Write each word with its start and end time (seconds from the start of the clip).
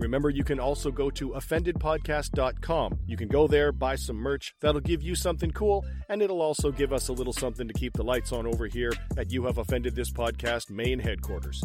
Remember, 0.00 0.30
you 0.30 0.44
can 0.44 0.58
also 0.58 0.90
go 0.90 1.10
to 1.10 1.30
offendedpodcast.com. 1.30 2.98
You 3.06 3.16
can 3.18 3.28
go 3.28 3.46
there, 3.46 3.70
buy 3.70 3.96
some 3.96 4.16
merch. 4.16 4.54
That'll 4.60 4.80
give 4.80 5.02
you 5.02 5.14
something 5.14 5.50
cool, 5.50 5.84
and 6.08 6.22
it'll 6.22 6.40
also 6.40 6.72
give 6.72 6.92
us 6.92 7.08
a 7.08 7.12
little 7.12 7.34
something 7.34 7.68
to 7.68 7.74
keep 7.74 7.92
the 7.92 8.02
lights 8.02 8.32
on 8.32 8.46
over 8.46 8.66
here 8.66 8.92
at 9.18 9.30
You 9.30 9.44
Have 9.44 9.58
Offended 9.58 9.94
This 9.94 10.10
Podcast 10.10 10.70
main 10.70 10.98
headquarters. 10.98 11.62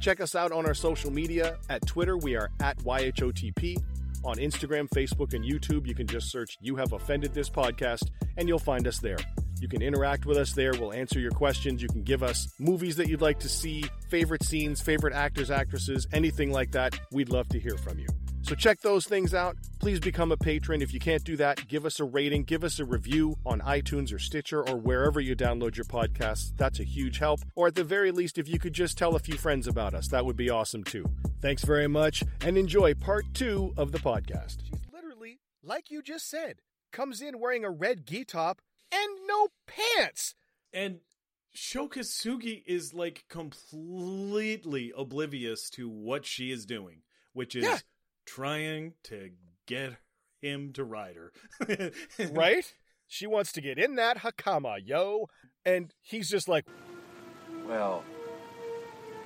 Check 0.00 0.20
us 0.20 0.34
out 0.34 0.52
on 0.52 0.66
our 0.66 0.74
social 0.74 1.10
media. 1.10 1.56
At 1.70 1.86
Twitter, 1.86 2.18
we 2.18 2.36
are 2.36 2.50
at 2.60 2.76
YHOTP. 2.78 3.82
On 4.24 4.36
Instagram, 4.36 4.88
Facebook, 4.90 5.32
and 5.32 5.44
YouTube, 5.44 5.86
you 5.86 5.94
can 5.94 6.06
just 6.06 6.30
search 6.30 6.58
You 6.60 6.76
Have 6.76 6.92
Offended 6.92 7.32
This 7.32 7.48
Podcast, 7.48 8.10
and 8.36 8.46
you'll 8.48 8.58
find 8.58 8.86
us 8.86 8.98
there. 8.98 9.18
You 9.60 9.68
can 9.68 9.82
interact 9.82 10.26
with 10.26 10.36
us 10.36 10.52
there. 10.52 10.72
We'll 10.72 10.92
answer 10.92 11.18
your 11.18 11.32
questions. 11.32 11.82
You 11.82 11.88
can 11.88 12.02
give 12.02 12.22
us 12.22 12.48
movies 12.58 12.96
that 12.96 13.08
you'd 13.08 13.20
like 13.20 13.40
to 13.40 13.48
see, 13.48 13.84
favorite 14.08 14.44
scenes, 14.44 14.80
favorite 14.80 15.14
actors, 15.14 15.50
actresses, 15.50 16.06
anything 16.12 16.52
like 16.52 16.72
that. 16.72 16.98
We'd 17.10 17.28
love 17.28 17.48
to 17.48 17.60
hear 17.60 17.76
from 17.76 17.98
you. 17.98 18.06
So 18.42 18.54
check 18.54 18.80
those 18.80 19.06
things 19.06 19.34
out. 19.34 19.56
Please 19.78 20.00
become 20.00 20.32
a 20.32 20.36
patron. 20.36 20.80
If 20.80 20.94
you 20.94 21.00
can't 21.00 21.22
do 21.22 21.36
that, 21.36 21.68
give 21.68 21.84
us 21.84 22.00
a 22.00 22.04
rating, 22.04 22.44
give 22.44 22.64
us 22.64 22.78
a 22.78 22.84
review 22.84 23.36
on 23.44 23.60
iTunes 23.60 24.10
or 24.10 24.18
Stitcher 24.18 24.66
or 24.66 24.76
wherever 24.76 25.20
you 25.20 25.36
download 25.36 25.76
your 25.76 25.84
podcasts. 25.84 26.52
That's 26.56 26.80
a 26.80 26.84
huge 26.84 27.18
help. 27.18 27.40
Or 27.56 27.66
at 27.66 27.74
the 27.74 27.84
very 27.84 28.10
least, 28.10 28.38
if 28.38 28.48
you 28.48 28.58
could 28.58 28.72
just 28.72 28.96
tell 28.96 29.16
a 29.16 29.18
few 29.18 29.36
friends 29.36 29.66
about 29.66 29.92
us, 29.92 30.08
that 30.08 30.24
would 30.24 30.36
be 30.36 30.48
awesome 30.48 30.82
too. 30.82 31.04
Thanks 31.42 31.62
very 31.62 31.88
much 31.88 32.24
and 32.40 32.56
enjoy 32.56 32.94
part 32.94 33.26
two 33.34 33.74
of 33.76 33.92
the 33.92 33.98
podcast. 33.98 34.58
She's 34.64 34.80
literally, 34.92 35.40
like 35.62 35.90
you 35.90 36.00
just 36.00 36.30
said, 36.30 36.60
comes 36.90 37.20
in 37.20 37.38
wearing 37.38 37.66
a 37.66 37.70
red 37.70 38.06
gi 38.06 38.24
top 38.24 38.62
and 38.92 39.08
no 39.26 39.48
pants. 39.66 40.34
And 40.72 41.00
Sho 41.52 41.88
Kosugi 41.88 42.62
is 42.66 42.94
like 42.94 43.24
completely 43.28 44.92
oblivious 44.96 45.70
to 45.70 45.88
what 45.88 46.24
she 46.26 46.50
is 46.50 46.66
doing, 46.66 47.02
which 47.32 47.54
is 47.56 47.64
Yeah. 47.64 47.78
trying 48.26 48.94
to 49.04 49.30
get 49.66 49.96
him 50.40 50.72
to 50.74 50.84
ride 50.84 51.16
her. 51.16 51.32
right? 52.30 52.72
She 53.06 53.26
wants 53.26 53.52
to 53.52 53.60
get 53.60 53.78
in 53.78 53.96
that 53.96 54.18
hakama, 54.18 54.78
yo. 54.84 55.28
And 55.64 55.92
he's 56.02 56.28
just 56.30 56.48
like, 56.48 56.66
Well, 57.66 58.04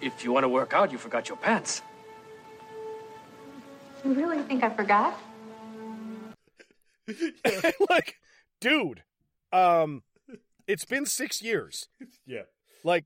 if 0.00 0.24
you 0.24 0.32
want 0.32 0.44
to 0.44 0.48
work 0.48 0.72
out, 0.72 0.90
you 0.92 0.98
forgot 0.98 1.28
your 1.28 1.36
pants. 1.38 1.82
You 4.04 4.14
really 4.14 4.42
think 4.42 4.64
I 4.64 4.70
forgot? 4.70 5.16
like, 7.90 8.16
dude, 8.60 9.02
um, 9.52 10.02
it's 10.66 10.84
been 10.84 11.06
six 11.06 11.42
years. 11.42 11.88
yeah. 12.26 12.42
Like, 12.84 13.04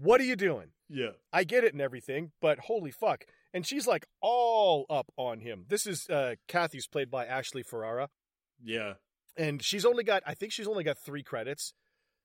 what 0.00 0.20
are 0.20 0.24
you 0.24 0.36
doing? 0.36 0.68
Yeah. 0.88 1.10
I 1.32 1.44
get 1.44 1.64
it 1.64 1.72
and 1.72 1.80
everything, 1.80 2.32
but 2.40 2.58
holy 2.60 2.90
fuck. 2.90 3.24
And 3.52 3.66
she's 3.66 3.86
like 3.86 4.06
all 4.20 4.86
up 4.90 5.12
on 5.16 5.40
him. 5.40 5.64
This 5.68 5.86
is 5.86 6.08
uh 6.10 6.34
Kathy's 6.48 6.86
played 6.86 7.10
by 7.10 7.24
Ashley 7.24 7.62
Ferrare. 7.62 8.08
Yeah. 8.62 8.94
And 9.36 9.62
she's 9.62 9.84
only 9.84 10.04
got 10.04 10.22
I 10.26 10.34
think 10.34 10.52
she's 10.52 10.66
only 10.68 10.84
got 10.84 10.98
three 10.98 11.22
credits. 11.22 11.72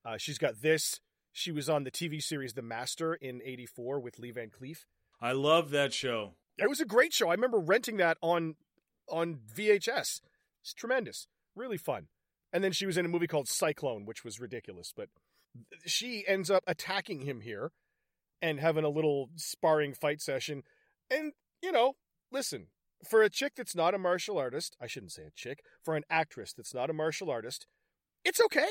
Uh 0.04 0.16
she's 0.18 0.38
got 0.38 0.60
this. 0.60 1.00
She 1.32 1.52
was 1.52 1.68
on 1.68 1.84
the 1.84 1.90
TV 1.90 2.20
series 2.20 2.54
The 2.54 2.62
Master 2.62 3.14
in 3.14 3.40
eighty 3.44 3.66
four 3.66 4.00
with 4.00 4.18
Lee 4.18 4.32
Van 4.32 4.50
Cleef. 4.50 4.84
I 5.20 5.32
love 5.32 5.70
that 5.70 5.92
show. 5.92 6.34
It 6.58 6.68
was 6.68 6.80
a 6.80 6.84
great 6.86 7.12
show. 7.12 7.28
I 7.28 7.34
remember 7.34 7.58
renting 7.58 7.96
that 7.98 8.18
on 8.20 8.56
on 9.08 9.38
VHS. 9.56 10.20
It's 10.62 10.74
tremendous. 10.74 11.26
Really 11.54 11.78
fun. 11.78 12.08
And 12.52 12.64
then 12.64 12.72
she 12.72 12.86
was 12.86 12.96
in 12.96 13.04
a 13.04 13.08
movie 13.08 13.26
called 13.26 13.48
Cyclone, 13.48 14.04
which 14.06 14.24
was 14.24 14.40
ridiculous, 14.40 14.92
but 14.96 15.08
she 15.86 16.24
ends 16.26 16.50
up 16.50 16.64
attacking 16.66 17.20
him 17.20 17.40
here 17.40 17.70
and 18.42 18.58
having 18.60 18.84
a 18.84 18.88
little 18.88 19.30
sparring 19.36 19.94
fight 19.94 20.20
session. 20.20 20.62
And, 21.10 21.32
you 21.62 21.70
know, 21.72 21.94
listen, 22.32 22.68
for 23.08 23.22
a 23.22 23.30
chick 23.30 23.52
that's 23.56 23.74
not 23.76 23.94
a 23.94 23.98
martial 23.98 24.38
artist, 24.38 24.76
I 24.80 24.86
shouldn't 24.86 25.12
say 25.12 25.22
a 25.22 25.30
chick, 25.34 25.60
for 25.84 25.96
an 25.96 26.04
actress 26.10 26.52
that's 26.52 26.74
not 26.74 26.90
a 26.90 26.94
martial 26.94 27.30
artist, 27.30 27.66
it's 28.24 28.40
okay. 28.40 28.68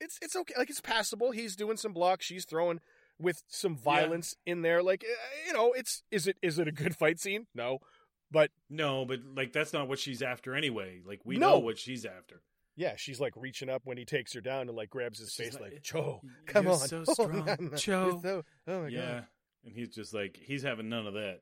It's 0.00 0.18
it's 0.22 0.34
okay. 0.34 0.54
Like 0.56 0.70
it's 0.70 0.80
passable. 0.80 1.30
He's 1.30 1.54
doing 1.56 1.76
some 1.76 1.92
blocks, 1.92 2.24
she's 2.24 2.46
throwing 2.46 2.80
with 3.18 3.42
some 3.48 3.76
violence 3.76 4.34
in 4.46 4.62
there. 4.62 4.82
Like 4.82 5.04
uh, 5.04 5.46
you 5.46 5.52
know, 5.52 5.72
it's 5.76 6.02
is 6.10 6.26
it 6.26 6.36
is 6.42 6.58
it 6.58 6.66
a 6.66 6.72
good 6.72 6.96
fight 6.96 7.20
scene? 7.20 7.46
No. 7.54 7.78
But 8.30 8.50
No, 8.70 9.04
but 9.04 9.20
like 9.36 9.52
that's 9.52 9.72
not 9.74 9.88
what 9.88 9.98
she's 9.98 10.22
after 10.22 10.54
anyway. 10.54 11.02
Like 11.04 11.20
we 11.24 11.36
No. 11.36 11.50
know 11.50 11.58
what 11.58 11.78
she's 11.78 12.04
after. 12.06 12.40
Yeah, 12.76 12.94
she's 12.96 13.20
like 13.20 13.32
reaching 13.36 13.68
up 13.68 13.82
when 13.84 13.96
he 13.98 14.04
takes 14.04 14.32
her 14.34 14.40
down 14.40 14.68
and 14.68 14.76
like 14.76 14.90
grabs 14.90 15.18
his 15.18 15.32
She's 15.32 15.46
face 15.52 15.54
like, 15.60 15.72
like, 15.72 15.90
"You're 15.92 16.20
come 16.46 16.68
on. 16.68 16.78
so 16.78 17.04
Oh, 17.08 17.12
strong, 17.12 17.70
Joe." 17.76 18.06
you're 18.06 18.20
so- 18.22 18.42
oh 18.68 18.78
my 18.82 18.84
god. 18.84 18.92
yeah. 18.92 19.00
god. 19.12 19.26
And 19.64 19.74
he's 19.74 19.90
just 19.90 20.14
like 20.14 20.38
he's 20.42 20.62
having 20.62 20.88
none 20.88 21.06
of 21.06 21.14
that. 21.14 21.40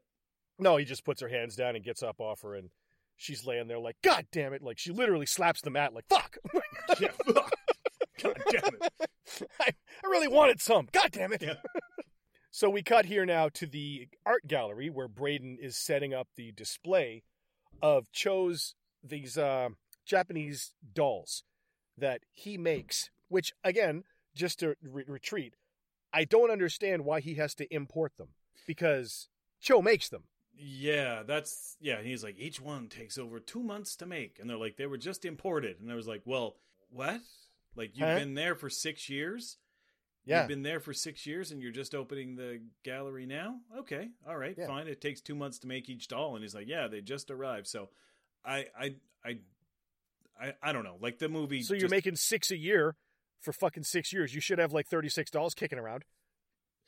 No, 0.58 0.76
he 0.76 0.84
just 0.84 1.04
puts 1.04 1.20
her 1.20 1.28
hands 1.28 1.54
down 1.54 1.76
and 1.76 1.84
gets 1.84 2.02
up 2.02 2.18
off 2.20 2.42
her 2.42 2.54
and 2.56 2.70
she's 3.16 3.46
laying 3.46 3.68
there 3.68 3.78
like, 3.78 3.96
God 4.02 4.26
damn 4.32 4.52
it. 4.52 4.62
Like 4.62 4.78
she 4.78 4.90
literally 4.90 5.26
slaps 5.26 5.60
the 5.60 5.70
mat 5.70 5.94
like, 5.94 6.06
fuck. 6.08 6.36
Yeah. 7.00 7.08
God 8.22 8.36
damn 8.50 8.74
it. 8.80 8.92
I, 9.60 9.66
I 10.04 10.08
really 10.08 10.26
wanted 10.26 10.60
some. 10.60 10.88
God 10.90 11.10
damn 11.12 11.32
it. 11.32 11.42
Yeah. 11.42 11.54
so 12.50 12.68
we 12.68 12.82
cut 12.82 13.04
here 13.06 13.24
now 13.24 13.48
to 13.50 13.66
the 13.66 14.08
art 14.26 14.46
gallery 14.48 14.90
where 14.90 15.06
Braden 15.06 15.58
is 15.60 15.76
setting 15.76 16.12
up 16.14 16.26
the 16.36 16.50
display 16.50 17.22
of 17.80 18.10
Cho's 18.10 18.74
these 19.04 19.38
uh, 19.38 19.68
Japanese 20.08 20.72
dolls 20.94 21.44
that 21.96 22.22
he 22.32 22.56
makes, 22.58 23.10
which 23.28 23.52
again, 23.62 24.04
just 24.34 24.58
to 24.60 24.74
re- 24.82 25.04
retreat, 25.06 25.54
I 26.12 26.24
don't 26.24 26.50
understand 26.50 27.04
why 27.04 27.20
he 27.20 27.34
has 27.34 27.54
to 27.56 27.72
import 27.72 28.12
them 28.16 28.28
because 28.66 29.28
Cho 29.60 29.82
makes 29.82 30.08
them. 30.08 30.24
Yeah, 30.60 31.22
that's 31.24 31.76
yeah. 31.80 32.00
He's 32.02 32.24
like, 32.24 32.36
each 32.38 32.60
one 32.60 32.88
takes 32.88 33.18
over 33.18 33.38
two 33.38 33.62
months 33.62 33.94
to 33.96 34.06
make, 34.06 34.38
and 34.40 34.48
they're 34.50 34.56
like, 34.56 34.76
they 34.76 34.86
were 34.86 34.96
just 34.96 35.24
imported, 35.24 35.80
and 35.80 35.92
I 35.92 35.94
was 35.94 36.08
like, 36.08 36.22
well, 36.24 36.56
what? 36.90 37.20
Like 37.76 37.96
you've 37.96 38.08
Huh? 38.08 38.18
been 38.18 38.34
there 38.34 38.56
for 38.56 38.68
six 38.70 39.08
years? 39.08 39.58
Yeah. 40.24 40.40
You've 40.40 40.48
been 40.48 40.62
there 40.62 40.80
for 40.80 40.92
six 40.92 41.26
years, 41.26 41.52
and 41.52 41.62
you're 41.62 41.70
just 41.70 41.94
opening 41.94 42.34
the 42.34 42.60
gallery 42.82 43.24
now? 43.24 43.60
Okay, 43.78 44.08
all 44.26 44.36
right, 44.36 44.56
Yeah. 44.58 44.66
fine. 44.66 44.88
It 44.88 45.00
takes 45.00 45.20
two 45.20 45.34
months 45.36 45.58
to 45.60 45.66
make 45.68 45.88
each 45.88 46.08
doll, 46.08 46.34
and 46.34 46.42
he's 46.42 46.54
like, 46.54 46.66
yeah, 46.68 46.88
they 46.88 47.00
just 47.02 47.30
arrived. 47.30 47.66
So, 47.66 47.88
I, 48.44 48.66
I, 48.78 48.94
I, 49.24 49.38
I, 50.40 50.54
I 50.62 50.72
don't 50.72 50.84
know. 50.84 50.96
Like 51.00 51.18
the 51.18 51.28
movie. 51.28 51.62
So 51.62 51.74
you're 51.74 51.82
just- 51.82 51.90
making 51.90 52.16
six 52.16 52.50
a 52.50 52.56
year 52.56 52.96
for 53.40 53.52
fucking 53.52 53.84
six 53.84 54.12
years. 54.12 54.34
You 54.34 54.40
should 54.40 54.58
have 54.58 54.72
like 54.72 54.86
thirty 54.88 55.08
six 55.08 55.30
dolls 55.30 55.54
kicking 55.54 55.78
around, 55.78 56.04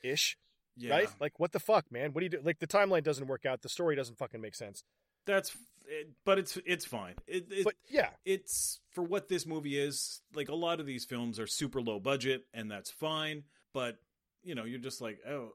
ish. 0.03 0.37
yeah, 0.77 0.95
Right? 0.95 1.09
Like 1.21 1.39
what 1.39 1.53
the 1.53 1.61
fuck, 1.61 1.91
man? 1.91 2.13
What 2.13 2.21
do 2.21 2.25
you 2.27 2.31
do? 2.31 2.41
Like 2.43 2.59
the 2.59 2.67
timeline 2.67 3.03
doesn't 3.05 3.27
work 3.27 3.45
out. 3.47 3.63
The 3.63 3.69
story 3.69 3.97
doesn't 3.97 4.19
fucking 4.19 4.41
make 4.41 4.55
sense. 4.55 4.83
That's, 5.27 5.55
it, 5.87 6.11
but 6.25 6.39
it's 6.39 6.59
it's 6.65 6.85
fine. 6.87 7.15
It, 7.27 7.47
it, 7.51 7.65
But 7.65 7.75
yeah, 7.89 8.11
it's 8.25 8.81
for 8.93 9.03
what 9.03 9.29
this 9.29 9.47
movie 9.47 9.79
is. 9.79 10.23
Like 10.35 10.49
a 10.49 10.55
lot 10.55 10.81
of 10.81 10.87
these 10.87 11.05
films 11.05 11.39
are 11.39 11.47
super 11.47 11.81
low 11.83 12.01
budget, 12.01 12.47
and 12.55 12.71
that's 12.71 12.91
fine. 12.91 13.45
But 13.75 13.99
you 14.43 14.55
know, 14.55 14.65
you're 14.65 14.79
just 14.81 15.01
like, 15.01 15.19
oh, 15.29 15.51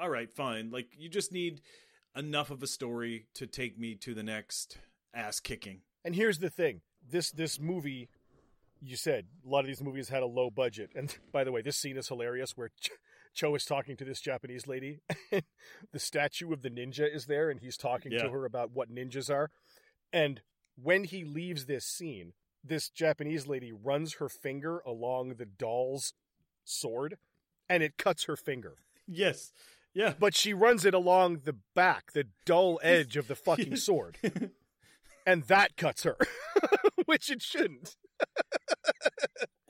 all 0.00 0.08
right, 0.08 0.32
fine. 0.32 0.70
Like 0.70 0.88
you 0.96 1.08
just 1.08 1.30
need 1.32 1.60
enough 2.16 2.50
of 2.50 2.62
a 2.62 2.66
story 2.66 3.26
to 3.34 3.46
take 3.46 3.78
me 3.78 3.94
to 3.96 4.14
the 4.14 4.22
next 4.22 4.78
ass 5.14 5.38
kicking. 5.40 5.82
and 6.04 6.14
here's 6.16 6.38
the 6.38 6.50
thing: 6.50 6.80
this 7.10 7.30
this 7.30 7.60
movie, 7.60 8.08
you 8.80 8.96
said 8.96 9.26
a 9.44 9.48
lot 9.48 9.60
of 9.60 9.66
these 9.66 9.82
movies 9.82 10.08
had 10.08 10.22
a 10.22 10.26
low 10.26 10.50
budget. 10.50 10.90
And 10.94 11.14
by 11.32 11.44
the 11.44 11.52
way, 11.52 11.62
this 11.62 11.76
scene 11.76 11.96
is 11.96 12.08
hilarious 12.08 12.56
where 12.56 12.70
Ch- 12.80 12.90
Cho 13.34 13.54
is 13.54 13.64
talking 13.64 13.96
to 13.96 14.04
this 14.04 14.20
Japanese 14.20 14.66
lady. 14.66 15.00
the 15.30 15.98
statue 15.98 16.52
of 16.52 16.62
the 16.62 16.70
ninja 16.70 17.06
is 17.12 17.26
there, 17.26 17.50
and 17.50 17.60
he's 17.60 17.76
talking 17.76 18.12
Yeah. 18.12 18.22
to 18.24 18.30
her 18.30 18.44
about 18.44 18.70
what 18.72 18.94
ninjas 18.94 19.30
are. 19.30 19.50
And 20.12 20.40
when 20.82 21.04
he 21.04 21.24
leaves 21.24 21.66
this 21.66 21.84
scene, 21.84 22.32
this 22.64 22.88
Japanese 22.88 23.46
lady 23.46 23.72
runs 23.72 24.14
her 24.14 24.28
finger 24.28 24.80
along 24.86 25.34
the 25.34 25.46
doll's 25.46 26.14
sword, 26.64 27.18
and 27.68 27.82
it 27.82 27.96
cuts 27.98 28.24
her 28.24 28.36
finger. 28.36 28.74
Yes, 29.06 29.52
yeah, 29.94 30.14
But 30.18 30.34
she 30.34 30.52
runs 30.52 30.84
it 30.84 30.92
along 30.94 31.40
the 31.44 31.56
back, 31.74 32.12
the 32.12 32.26
dull 32.44 32.78
edge 32.82 33.16
of 33.16 33.28
the 33.28 33.34
fucking 33.36 33.76
sword. 33.88 34.18
And 35.26 35.42
that 35.44 35.76
cuts 35.76 36.04
her, 36.04 36.16
which 37.06 37.30
it 37.30 37.42
shouldn't. 37.42 37.96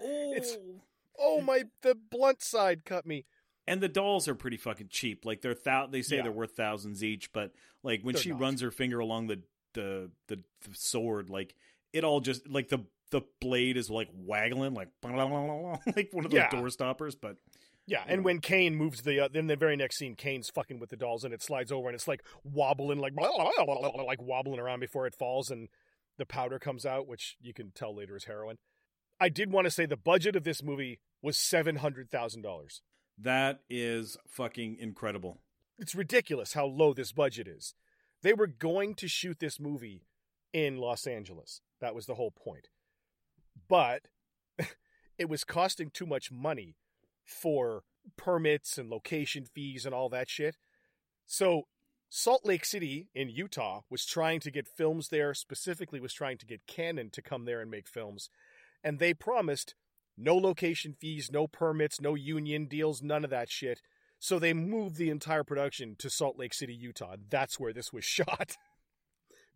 Oh. 0.02 0.32
It's- 0.36 0.56
Oh 1.18 1.40
my! 1.40 1.62
The 1.80 1.94
blunt 1.94 2.42
side 2.42 2.84
cut 2.84 3.06
me. 3.06 3.24
and 3.66 3.80
the 3.80 3.88
dolls 3.88 4.28
are 4.28 4.34
pretty 4.34 4.58
fucking 4.58 4.88
cheap. 4.90 5.24
Like 5.24 5.40
they're 5.40 5.54
thou- 5.54 5.86
they 5.86 6.02
say 6.02 6.16
Yeah. 6.16 6.22
they're 6.24 6.30
worth 6.30 6.50
thousands 6.54 7.02
each, 7.02 7.32
but 7.32 7.52
like 7.82 8.02
when 8.02 8.12
They're 8.14 8.22
she 8.22 8.30
not. 8.32 8.40
runs 8.40 8.60
her 8.60 8.70
finger 8.70 8.98
along 8.98 9.28
the, 9.28 9.40
the 9.72 10.10
the 10.28 10.36
the 10.36 10.74
sword, 10.74 11.30
like 11.30 11.54
it 11.94 12.04
all 12.04 12.20
just 12.20 12.46
like 12.46 12.68
the 12.68 12.84
the 13.12 13.22
blade 13.40 13.78
is 13.78 13.88
like 13.88 14.10
waggling 14.14 14.74
like 14.74 14.88
like 15.02 15.16
one 16.12 16.26
of 16.26 16.30
those 16.30 16.32
Yeah. 16.38 16.50
door 16.50 16.68
stoppers. 16.68 17.14
But 17.14 17.38
Yeah, 17.88 18.02
and 18.06 18.24
when 18.24 18.40
Kane 18.40 18.74
moves 18.74 19.02
the, 19.02 19.20
uh, 19.20 19.28
then 19.32 19.46
the 19.46 19.54
very 19.54 19.76
next 19.76 19.96
scene, 19.96 20.16
Kane's 20.16 20.50
fucking 20.50 20.80
with 20.80 20.90
the 20.90 20.96
dolls, 20.96 21.22
and 21.24 21.32
it 21.32 21.40
slides 21.42 21.70
over, 21.70 21.88
and 21.88 21.94
it's 21.94 22.08
like 22.08 22.22
wobbling, 22.42 22.98
like 22.98 23.12
like 23.16 24.20
wobbling 24.20 24.58
around 24.58 24.80
before 24.80 25.06
it 25.06 25.14
falls, 25.14 25.50
and 25.50 25.68
the 26.18 26.26
powder 26.26 26.58
comes 26.58 26.84
out, 26.84 27.06
which 27.06 27.36
you 27.40 27.54
can 27.54 27.70
tell 27.70 27.94
later 27.94 28.16
is 28.16 28.24
heroin. 28.24 28.58
I 29.20 29.28
did 29.28 29.52
want 29.52 29.66
to 29.66 29.70
say 29.70 29.86
the 29.86 29.96
budget 29.96 30.34
of 30.34 30.42
this 30.44 30.62
movie 30.62 30.98
was 31.22 31.38
seven 31.38 31.76
hundred 31.76 32.10
thousand 32.10 32.42
dollars. 32.42 32.82
that 33.18 33.60
is 33.70 34.16
fucking 34.28 34.76
incredible. 34.80 35.40
It's 35.78 35.94
ridiculous 35.94 36.54
how 36.54 36.66
low 36.66 36.92
this 36.92 37.12
budget 37.12 37.46
is. 37.46 37.74
They 38.22 38.32
were 38.32 38.46
going 38.46 38.94
to 38.96 39.08
shoot 39.08 39.38
this 39.38 39.60
movie 39.60 40.06
in 40.52 40.78
Los 40.78 41.06
Angeles. 41.06 41.60
That 41.80 41.94
was 41.94 42.06
the 42.06 42.14
whole 42.14 42.30
point. 42.32 42.68
But 43.68 44.08
it 45.18 45.28
was 45.28 45.44
costing 45.44 45.90
too 45.90 46.06
much 46.06 46.32
money 46.32 46.76
for 47.26 47.82
permits 48.16 48.78
and 48.78 48.88
location 48.88 49.44
fees 49.44 49.84
and 49.84 49.94
all 49.94 50.08
that 50.08 50.30
shit. 50.30 50.56
So 51.26 51.64
Salt 52.08 52.46
Lake 52.46 52.64
City 52.64 53.08
in 53.14 53.28
Utah 53.28 53.80
was 53.90 54.06
trying 54.06 54.40
to 54.40 54.50
get 54.50 54.68
films 54.68 55.08
there, 55.08 55.34
specifically 55.34 56.00
was 56.00 56.14
trying 56.14 56.38
to 56.38 56.46
get 56.46 56.66
Canon 56.66 57.10
to 57.10 57.22
come 57.22 57.44
there 57.44 57.60
and 57.60 57.70
make 57.70 57.88
films. 57.88 58.30
And 58.84 58.98
they 58.98 59.12
promised 59.12 59.74
no 60.16 60.36
location 60.36 60.94
fees, 60.98 61.30
no 61.32 61.46
permits, 61.46 62.00
no 62.00 62.14
union 62.14 62.66
deals, 62.66 63.02
none 63.02 63.24
of 63.24 63.30
that 63.30 63.50
shit. 63.50 63.82
So 64.18 64.38
they 64.38 64.54
moved 64.54 64.96
the 64.96 65.10
entire 65.10 65.44
production 65.44 65.96
to 65.98 66.08
Salt 66.08 66.38
Lake 66.38 66.54
City, 66.54 66.74
Utah. 66.74 67.16
That's 67.28 67.60
where 67.60 67.72
this 67.72 67.92
was 67.92 68.04
shot. 68.06 68.56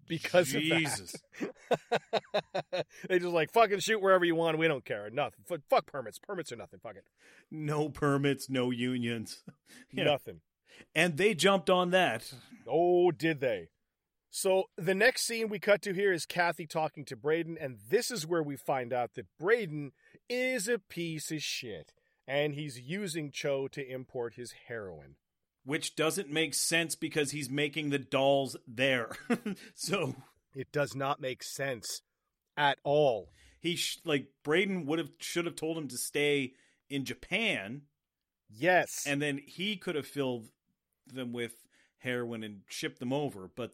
Because 0.09 0.51
Jesus. 0.53 1.15
of 1.41 1.51
that. 1.71 2.87
they 3.09 3.19
just 3.19 3.33
like 3.33 3.53
fucking 3.53 3.81
shoot 3.81 4.01
wherever 4.01 4.25
you 4.25 4.35
want. 4.35 4.59
We 4.59 4.69
don't 4.69 4.85
care. 4.85 5.09
Nothing. 5.11 5.45
F- 5.51 5.61
fuck 5.69 5.87
permits. 5.87 6.19
Permits 6.19 6.53
are 6.53 6.57
nothing. 6.57 6.81
Fuck 6.81 6.97
it. 6.97 7.05
No 7.51 7.89
permits, 7.89 8.49
no 8.49 8.71
unions. 8.71 9.43
Yeah. 9.93 10.05
Nothing. 10.05 10.41
And 10.95 11.17
they 11.17 11.35
jumped 11.35 11.69
on 11.69 11.91
that. 11.91 12.33
Oh, 12.69 13.11
did 13.11 13.41
they? 13.41 13.69
So 14.31 14.65
the 14.77 14.95
next 14.95 15.23
scene 15.23 15.49
we 15.49 15.59
cut 15.59 15.83
to 15.83 15.93
here 15.93 16.13
is 16.13 16.27
Kathy 16.27 16.67
talking 16.67 17.05
to 17.07 17.17
Braden, 17.17 17.59
and 17.61 17.79
this 17.89 18.11
is 18.11 18.27
where 18.27 18.43
we 18.43 18.57
find 18.57 18.93
out 18.93 19.15
that 19.15 19.27
Braden 19.39 19.91
is 20.29 20.69
a 20.69 20.79
piece 20.79 21.33
of 21.33 21.43
shit, 21.43 21.93
and 22.29 22.55
he's 22.55 22.81
using 22.81 23.33
Cho 23.33 23.67
to 23.69 23.85
import 23.85 24.35
his 24.35 24.55
heroin. 24.69 25.17
Which 25.65 25.95
doesn't 25.95 26.31
make 26.31 26.55
sense 26.55 26.95
because 26.95 27.31
he's 27.33 27.51
making 27.51 27.91
the 27.91 27.99
dolls 27.99 28.57
there. 28.67 29.11
so 29.75 30.15
It 30.55 30.73
does 30.73 30.95
not 30.95 31.21
make 31.21 31.43
sense 31.43 32.03
at 32.57 32.79
all. 32.83 33.31
he 33.61 33.77
sh- 33.77 34.01
like 34.05 34.29
Braden 34.43 34.87
would 34.87 34.99
have 34.99 35.11
should 35.19 35.45
have 35.47 35.57
told 35.57 35.77
him 35.79 35.89
to 35.89 35.99
stay 35.99 36.55
in 36.89 37.05
Japan 37.05 37.83
Yes. 38.49 39.05
and 39.07 39.21
then 39.23 39.39
he 39.47 39.77
could 39.77 39.95
have 39.95 40.07
filled 40.07 40.49
them 41.07 41.33
with 41.33 41.53
heroin 41.99 42.43
and 42.43 42.63
shipped 42.69 42.99
them 42.99 43.13
over. 43.13 43.49
But 43.55 43.73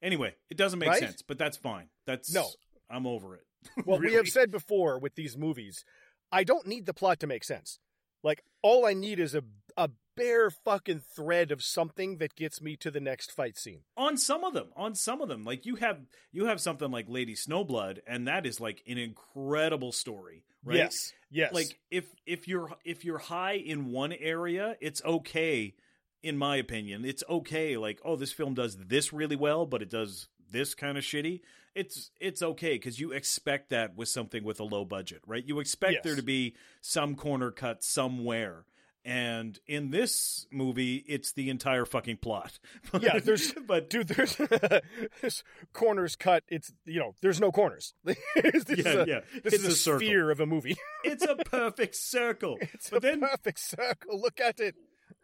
anyway, 0.00 0.34
it 0.48 0.56
doesn't 0.56 0.78
make 0.78 0.88
Right? 0.88 1.00
sense. 1.00 1.20
But 1.22 1.36
that's 1.38 1.56
fine. 1.56 1.88
That's 2.06 2.32
No. 2.32 2.48
I'm 2.88 3.06
over 3.06 3.34
it. 3.34 3.44
Well, 3.84 3.98
we 3.98 4.14
have 4.14 4.28
said 4.28 4.50
before 4.52 4.98
with 4.98 5.14
these 5.16 5.36
movies, 5.36 5.84
I 6.30 6.44
don't 6.44 6.66
need 6.66 6.86
the 6.86 6.94
plot 6.94 7.18
to 7.20 7.26
make 7.26 7.42
sense. 7.44 7.80
Like 8.22 8.42
all 8.62 8.86
I 8.86 8.94
need 8.94 9.18
is 9.20 9.34
a 9.34 9.42
a 9.76 9.90
bare 10.18 10.50
fucking 10.50 11.00
thread 11.14 11.50
of 11.50 11.62
something 11.62 12.18
that 12.18 12.34
gets 12.36 12.60
me 12.60 12.76
to 12.76 12.90
the 12.90 13.00
next 13.00 13.32
fight 13.32 13.56
scene. 13.56 13.80
on 13.96 14.16
some 14.16 14.44
of 14.44 14.52
them 14.54 14.68
on 14.76 14.94
some 14.94 15.20
of 15.20 15.28
them 15.28 15.44
like 15.44 15.64
you 15.66 15.76
have 15.76 16.00
you 16.32 16.46
have 16.46 16.60
something 16.60 16.90
like 16.90 17.06
lady 17.08 17.34
snowblood 17.34 17.98
and 18.06 18.28
that 18.28 18.44
is 18.46 18.60
like 18.60 18.82
an 18.86 18.98
incredible 18.98 19.92
story 19.92 20.44
right 20.64 20.76
Yes. 20.78 21.12
Yes. 21.30 21.52
like 21.52 21.78
if 21.90 22.04
if 22.26 22.48
you're 22.48 22.70
if 22.84 23.04
you're 23.04 23.18
high 23.18 23.54
in 23.54 23.90
one 23.92 24.12
area 24.12 24.76
it's 24.80 25.02
okay 25.04 25.74
in 26.22 26.36
my 26.36 26.56
opinion 26.56 27.04
it's 27.04 27.22
okay 27.28 27.76
like 27.76 28.00
oh 28.04 28.16
this 28.16 28.32
film 28.32 28.54
does 28.54 28.76
this 28.76 29.12
really 29.12 29.36
well 29.36 29.66
but 29.66 29.82
it 29.82 29.90
does 29.90 30.28
this 30.50 30.74
kind 30.74 30.98
of 30.98 31.04
shitty 31.04 31.40
it's 31.74 32.10
it's 32.18 32.42
okay 32.42 32.72
because 32.72 32.98
you 32.98 33.12
expect 33.12 33.68
that 33.70 33.94
with 33.94 34.08
something 34.08 34.42
with 34.42 34.58
a 34.58 34.64
low 34.64 34.84
budget 34.84 35.20
right 35.26 35.46
you 35.46 35.60
expect 35.60 35.92
Yes. 35.92 36.02
there 36.04 36.16
to 36.16 36.22
be 36.22 36.56
some 36.80 37.14
corner 37.14 37.50
cut 37.52 37.84
somewhere 37.84 38.64
and 39.04 39.58
in 39.66 39.90
this 39.90 40.46
movie 40.50 40.96
it's 41.06 41.32
the 41.32 41.50
entire 41.50 41.84
fucking 41.84 42.16
plot 42.16 42.58
Yeah, 43.00 43.18
there's- 43.18 43.52
but 43.66 43.88
dude, 43.90 44.08
there's 44.08 44.36
this 45.22 45.42
corners 45.72 46.16
cut. 46.16 46.44
It's 46.48 46.72
you 46.84 46.98
know, 47.00 47.14
there's 47.20 47.40
no 47.40 47.50
corners. 47.52 47.94
this 48.04 48.16
is 48.44 48.84
yeah, 48.84 48.92
a, 48.92 49.06
yeah. 49.06 49.20
This 49.44 49.54
it's 49.54 49.64
is 49.64 49.72
a, 49.74 49.76
circle. 49.76 50.00
sphere 50.00 50.30
of 50.30 50.40
a 50.40 50.46
movie. 50.46 50.76
It's 51.04 51.24
a 51.24 51.36
perfect 51.36 51.94
circle. 51.96 52.58
It's 52.60 52.90
but 52.90 52.98
a 52.98 53.00
then 53.00 53.20
perfect 53.20 53.60
circle. 53.60 54.20
Look 54.20 54.40
at 54.40 54.60
it. 54.60 54.74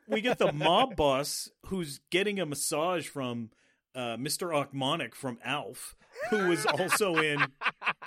we 0.08 0.20
get 0.20 0.38
the 0.38 0.52
mob 0.52 0.96
boss 0.96 1.50
who's 1.66 2.00
getting 2.10 2.38
a 2.40 2.46
massage 2.46 3.06
from 3.08 3.50
uh, 3.94 4.16
Mr. 4.16 4.50
Ochmonek 4.52 5.14
from 5.14 5.38
Alf, 5.44 5.94
who 6.30 6.48
was 6.48 6.64
also 6.66 7.16
in 7.16 7.38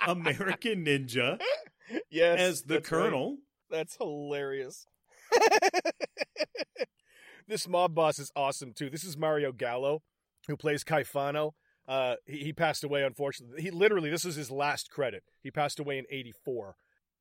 American 0.06 0.84
Ninja 0.84 1.40
Yes, 2.10 2.40
as 2.40 2.62
the 2.62 2.74
that's 2.74 2.90
right. 2.92 3.02
Colonel. 3.02 3.36
That's 3.70 3.96
hilarious. 3.96 4.86
this 7.48 7.68
mob 7.68 7.94
boss 7.94 8.18
is 8.18 8.30
awesome 8.36 8.72
too. 8.72 8.90
This 8.90 9.04
is 9.04 9.16
Mario 9.16 9.52
Gallo, 9.52 10.02
who 10.46 10.56
plays 10.56 10.84
Caifano. 10.84 11.52
Uh, 11.86 12.16
he, 12.26 12.38
he 12.38 12.52
passed 12.52 12.84
away, 12.84 13.02
unfortunately. 13.02 13.62
He 13.62 13.70
literally, 13.70 14.10
this 14.10 14.24
is 14.24 14.36
his 14.36 14.50
last 14.50 14.90
credit. 14.90 15.22
He 15.42 15.50
passed 15.50 15.80
away 15.80 15.98
in 15.98 16.04
'84. 16.10 16.76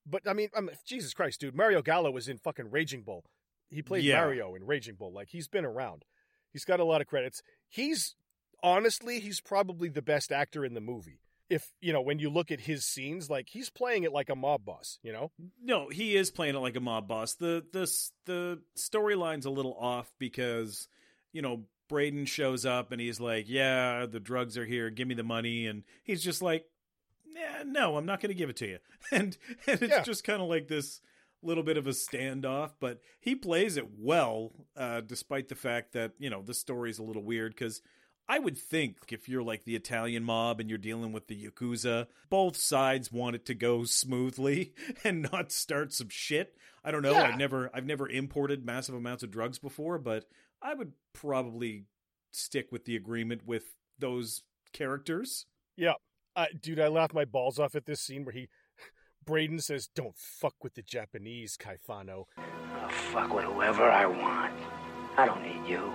But 0.06 0.24
I 0.28 0.34
mean, 0.34 0.50
I 0.56 0.62
mean, 0.62 0.76
Jesus 0.86 1.14
Christ, 1.14 1.40
dude! 1.40 1.56
Mario 1.56 1.82
Gallo 1.82 2.12
was 2.12 2.28
in 2.28 2.38
fucking 2.38 2.72
Raging 2.72 3.04
Bull. 3.04 3.24
He 3.70 3.82
played 3.82 4.04
Yeah. 4.04 4.22
Mario 4.22 4.56
in 4.56 4.66
Raging 4.66 4.96
Bull. 4.96 5.14
Like 5.14 5.30
he's 5.32 5.48
been 5.48 5.66
around. 5.66 6.04
He's 6.52 6.66
got 6.66 6.80
a 6.80 6.86
lot 6.86 7.02
of 7.02 7.08
credits. 7.08 7.42
He's 7.70 8.16
honestly, 8.64 9.20
he's 9.20 9.42
probably 9.42 9.90
the 9.90 10.02
best 10.02 10.32
actor 10.32 10.66
in 10.66 10.74
the 10.74 10.82
movie. 10.82 11.20
If 11.50 11.72
you 11.82 11.94
know, 11.94 12.02
when 12.02 12.20
you 12.20 12.30
look 12.30 12.52
at 12.52 12.60
his 12.62 12.86
scenes, 12.86 13.30
like 13.30 13.48
he's 13.50 13.70
playing 13.70 14.04
it 14.04 14.12
like 14.12 14.30
a 14.30 14.36
mob 14.36 14.66
boss. 14.66 15.00
You 15.02 15.14
know? 15.14 15.32
No, 15.64 15.90
he 15.90 16.16
is 16.16 16.30
playing 16.32 16.56
it 16.56 16.60
like 16.60 16.76
a 16.76 16.82
mob 16.82 17.08
boss. 17.08 17.36
The 17.36 17.66
the 17.72 17.90
the 18.26 18.62
storyline's 18.78 19.46
a 19.46 19.50
little 19.50 19.76
off 19.80 20.12
because 20.20 20.88
you 21.32 21.42
know 21.42 21.64
Braden 21.90 22.26
shows 22.26 22.66
up 22.66 22.92
and 22.92 23.00
he's 23.00 23.20
like, 23.22 23.46
"Yeah, 23.48 24.06
the 24.06 24.20
drugs 24.20 24.58
are 24.58 24.66
here. 24.66 24.90
Give 24.90 25.08
me 25.08 25.16
the 25.16 25.24
money." 25.24 25.68
And 25.68 25.84
he's 26.04 26.22
just 26.22 26.42
like, 26.42 26.66
"Yeah, 27.34 27.64
no, 27.66 27.96
I'm 27.96 28.06
not 28.06 28.20
going 28.20 28.30
to 28.32 28.36
give 28.38 28.50
it 28.50 28.58
to 28.58 28.68
you." 28.68 28.78
And 29.12 29.38
and 29.68 29.82
it's 29.82 29.94
Yeah. 29.94 30.04
just 30.04 30.24
kind 30.26 30.42
of 30.42 30.50
like 30.50 30.68
this 30.68 31.00
little 31.42 31.64
bit 31.64 31.78
of 31.78 31.88
a 31.88 31.92
standoff, 31.92 32.72
but 32.82 33.00
he 33.22 33.36
plays 33.36 33.78
it 33.78 33.88
well, 33.98 34.52
uh, 34.76 35.00
despite 35.02 35.48
the 35.48 35.56
fact 35.56 35.94
that 35.94 36.12
you 36.20 36.30
know 36.30 36.42
the 36.42 36.54
story's 36.54 37.00
a 37.00 37.04
little 37.04 37.24
weird 37.24 37.54
because. 37.54 37.82
I 38.30 38.40
would 38.40 38.58
think 38.58 38.98
if 39.10 39.30
you're 39.30 39.44
like 39.44 39.64
the 39.64 39.76
Italian 39.76 40.24
mob 40.24 40.60
and 40.60 40.70
you're 40.70 40.78
dealing 40.78 41.14
with 41.14 41.28
the 41.28 41.48
Yakuza, 41.48 42.08
both 42.30 42.58
sides 42.58 43.12
want 43.12 43.36
it 43.36 43.46
to 43.46 43.54
go 43.54 43.86
smoothly 43.86 44.74
and 45.04 45.30
not 45.32 45.52
start 45.52 45.94
some 45.94 46.10
shit. 46.10 46.58
I 46.84 46.92
don't 46.92 47.04
know. 47.04 47.14
Yeah. 47.14 47.24
I've 47.24 47.38
never 47.38 47.70
I've 47.74 47.86
never 47.86 48.10
imported 48.10 48.66
massive 48.66 48.96
amounts 48.96 49.24
of 49.24 49.32
drugs 49.32 49.60
before, 49.60 49.98
but 49.98 50.26
I 50.62 50.74
would 50.74 50.94
probably 51.14 51.86
stick 52.32 52.72
with 52.72 52.86
the 52.86 52.96
agreement 52.96 53.46
with 53.46 53.76
those 54.00 54.44
characters. 54.74 55.46
Yeah, 55.76 55.94
uh, 56.36 56.46
dude, 56.62 56.80
I 56.80 56.88
laughed 56.88 57.14
my 57.14 57.26
balls 57.26 57.60
off 57.60 57.76
at 57.76 57.86
this 57.86 58.00
scene 58.00 58.24
where 58.24 58.34
he, 58.34 58.48
Braden 59.26 59.60
says, 59.60 59.90
"Don't 59.94 60.16
fuck 60.16 60.54
with 60.64 60.76
the 60.76 60.84
Japanese, 60.84 61.58
Caifano." 61.58 62.26
I'll 62.38 62.90
fuck 62.90 63.34
with 63.34 63.46
whoever 63.46 63.84
I 63.84 64.06
want. 64.06 64.54
I 65.18 65.26
don't 65.26 65.42
need 65.42 65.68
you. 65.70 65.92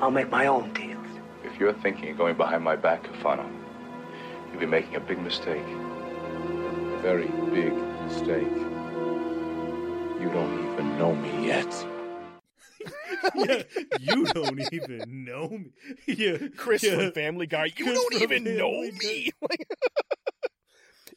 I'll 0.00 0.10
make 0.10 0.30
my 0.30 0.46
own 0.46 0.72
deals. 0.72 1.06
If 1.44 1.58
you're 1.60 1.74
thinking 1.74 2.10
of 2.10 2.18
going 2.18 2.36
behind 2.36 2.64
my 2.64 2.76
back, 2.76 3.04
Caifano, 3.04 3.48
you'll 4.50 4.60
be 4.60 4.66
making 4.66 4.96
a 4.96 5.00
big 5.00 5.18
mistake. 5.20 5.64
A 5.66 6.98
very 7.02 7.28
big 7.52 7.72
mistake. 8.06 8.48
You 10.20 10.28
don't 10.32 10.72
even 10.72 10.98
know 10.98 11.14
me 11.14 11.46
yet. 11.46 11.86
yeah, 13.34 13.62
you 14.00 14.24
don't 14.26 14.60
even 14.72 15.24
know 15.24 15.48
me. 15.48 15.72
Yeah, 16.06 16.38
Chris 16.56 16.82
yeah. 16.82 16.96
from 16.96 17.12
Family 17.12 17.46
Guy, 17.46 17.66
you 17.76 17.84
Chris 17.84 17.98
don't 17.98 18.14
from 18.14 18.22
even 18.22 18.56
know 18.56 18.70
Family 18.70 18.92
me. 18.92 19.30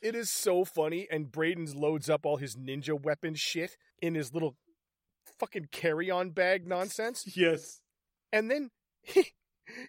It 0.01 0.15
is 0.15 0.29
so 0.29 0.65
funny, 0.65 1.07
and 1.09 1.31
Braden 1.31 1.65
loads 1.79 2.09
up 2.09 2.25
all 2.25 2.35
his 2.35 2.57
ninja 2.57 3.01
weapon 3.01 3.35
shit 3.35 3.77
in 4.01 4.15
his 4.15 4.33
little 4.33 4.57
fucking 5.39 5.69
carry-on 5.71 6.31
bag 6.31 6.67
nonsense, 6.67 7.23
Yes. 7.37 7.79
And 8.33 8.51
then 8.51 8.71
he 9.01 9.31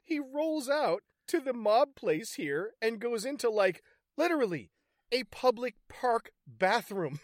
he 0.04 0.20
rolls 0.20 0.68
out 0.68 1.02
to 1.26 1.40
the 1.40 1.54
mob 1.54 1.96
place 1.96 2.34
here 2.34 2.72
and 2.80 3.00
goes 3.00 3.24
into 3.24 3.50
like 3.50 3.82
literally 4.16 4.70
a 5.10 5.24
public 5.24 5.74
park 5.88 6.30
bathroom 6.46 7.18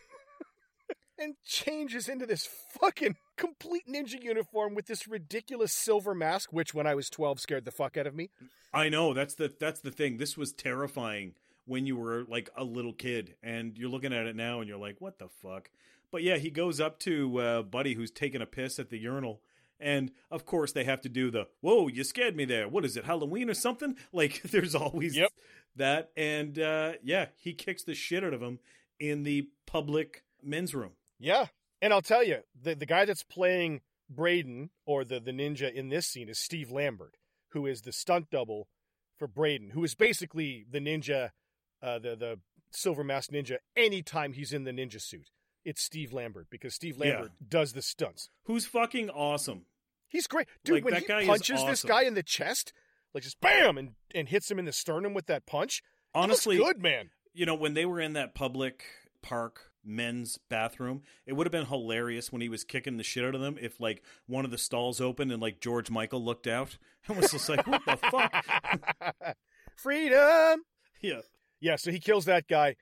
and 1.18 1.34
changes 1.44 2.08
into 2.08 2.26
this 2.26 2.48
fucking 2.80 3.16
complete 3.36 3.84
ninja 3.88 4.20
uniform 4.20 4.74
with 4.74 4.86
this 4.86 5.06
ridiculous 5.06 5.72
silver 5.72 6.14
mask, 6.14 6.52
which 6.52 6.72
when 6.72 6.86
I 6.86 6.94
was 6.94 7.10
12 7.10 7.40
scared 7.40 7.64
the 7.64 7.70
fuck 7.70 7.96
out 7.96 8.06
of 8.06 8.14
me. 8.14 8.30
I 8.72 8.88
know 8.88 9.12
that's 9.12 9.34
the 9.34 9.52
that's 9.60 9.80
the 9.80 9.90
thing. 9.90 10.16
This 10.16 10.36
was 10.36 10.52
terrifying 10.52 11.34
when 11.66 11.86
you 11.86 11.96
were 11.96 12.24
like 12.28 12.48
a 12.56 12.64
little 12.64 12.92
kid, 12.92 13.34
and 13.42 13.76
you're 13.76 13.90
looking 13.90 14.12
at 14.12 14.26
it 14.26 14.36
now, 14.36 14.60
and 14.60 14.68
you're 14.68 14.78
like, 14.78 15.00
"What 15.00 15.18
the 15.18 15.28
fuck?" 15.28 15.70
But 16.10 16.22
yeah, 16.22 16.36
he 16.36 16.50
goes 16.50 16.80
up 16.80 16.98
to 17.00 17.38
uh, 17.38 17.62
Buddy, 17.62 17.94
who's 17.94 18.10
taking 18.10 18.42
a 18.42 18.46
piss 18.46 18.78
at 18.78 18.90
the 18.90 18.98
urinal, 18.98 19.40
and 19.80 20.12
of 20.30 20.44
course 20.44 20.72
they 20.72 20.84
have 20.84 21.00
to 21.02 21.08
do 21.08 21.30
the 21.30 21.49
"Whoa, 21.60 21.88
you 21.88 22.04
scared 22.04 22.37
me 22.37 22.44
there." 22.44 22.68
What 22.68 22.84
is 22.84 22.96
it, 22.96 23.04
Halloween 23.04 23.49
or 23.50 23.54
something? 23.54 23.96
Like, 24.12 24.42
there's 24.42 24.75
always 24.75 25.16
Yep. 25.16 25.30
that, 25.76 26.10
and 26.16 26.58
uh, 26.58 26.92
yeah, 27.02 27.26
he 27.37 27.52
kicks 27.54 27.82
the 27.84 27.94
shit 27.94 28.22
out 28.25 28.34
of 28.34 28.42
him 28.42 28.58
in 28.99 29.22
the 29.22 29.49
public 29.66 30.25
men's 30.42 30.75
room. 30.75 30.92
Yeah. 31.18 31.46
And 31.82 31.92
I'll 31.94 32.02
tell 32.02 32.22
you, 32.22 32.40
the, 32.60 32.75
the 32.75 32.84
guy 32.87 33.04
that's 33.06 33.22
playing 33.22 33.80
Braden 34.10 34.70
or 34.84 35.04
the, 35.04 35.18
the 35.20 35.30
ninja 35.32 35.72
in 35.72 35.88
this 35.88 36.06
scene 36.06 36.28
is 36.28 36.38
Steve 36.38 36.70
Lambert, 36.70 37.16
who 37.52 37.64
is 37.66 37.82
the 37.82 37.92
stunt 37.92 38.28
double 38.30 38.68
for 39.18 39.26
Braden, 39.26 39.70
who 39.70 39.82
is 39.84 39.94
basically 39.94 40.66
the 40.70 40.80
ninja, 40.80 41.30
uh, 41.82 41.99
the, 41.99 42.16
the 42.16 42.38
silver 42.70 43.02
mask 43.04 43.30
ninja, 43.30 43.56
anytime 43.76 44.32
he's 44.34 44.52
in 44.52 44.64
the 44.64 44.72
ninja 44.72 45.00
suit. 45.00 45.30
It's 45.64 45.82
Steve 45.82 46.12
Lambert 46.12 46.46
because 46.50 46.74
Steve 46.74 46.96
Yeah. 46.98 47.12
Lambert 47.14 47.32
does 47.48 47.72
the 47.72 47.82
stunts. 47.82 48.30
Who's 48.44 48.66
fucking 48.66 49.10
awesome? 49.10 49.66
He's 50.08 50.26
great. 50.26 50.48
Dude, 50.64 50.76
Like, 50.76 50.84
when 50.84 50.94
that 50.94 51.20
he 51.22 51.26
punches 51.26 51.64
this 51.64 51.82
guy 51.84 52.02
in 52.02 52.14
the 52.14 52.22
chest, 52.22 52.72
like 53.14 53.22
just 53.22 53.40
bam, 53.40 53.78
and, 53.78 53.90
and 54.14 54.28
hits 54.28 54.50
him 54.50 54.58
in 54.58 54.64
the 54.64 54.72
sternum 54.72 55.14
with 55.14 55.26
that 55.26 55.46
punch, 55.46 55.82
Honestly, 56.14 56.56
good, 56.56 56.80
man. 56.82 57.10
you 57.32 57.46
know, 57.46 57.54
when 57.54 57.74
they 57.74 57.84
were 57.86 58.00
in 58.00 58.14
that 58.14 58.34
public 58.34 58.84
park 59.22 59.70
men's 59.84 60.38
bathroom, 60.48 61.02
it 61.26 61.34
would 61.34 61.46
have 61.46 61.52
been 61.52 61.66
hilarious 61.66 62.32
when 62.32 62.40
he 62.42 62.48
was 62.48 62.64
kicking 62.64 62.96
the 62.96 63.02
shit 63.04 63.24
out 63.24 63.34
of 63.34 63.40
them 63.40 63.56
if 63.60 63.78
like 63.80 64.02
one 64.26 64.44
of 64.44 64.50
the 64.50 64.58
stalls 64.58 65.00
opened 65.00 65.30
and 65.30 65.40
like 65.40 65.60
George 65.60 65.90
Michael 65.90 66.22
looked 66.24 66.46
out 66.46 66.76
and 67.08 67.16
was 67.16 67.30
just 67.30 67.48
like, 67.48 67.66
what 67.66 67.82
the 67.84 67.96
fuck? 67.96 69.36
Freedom. 69.76 70.62
Yeah. 71.00 71.20
Yeah, 71.60 71.76
so 71.76 71.90
he 71.90 71.98
kills 72.00 72.24
that 72.24 72.48
guy, 72.48 72.76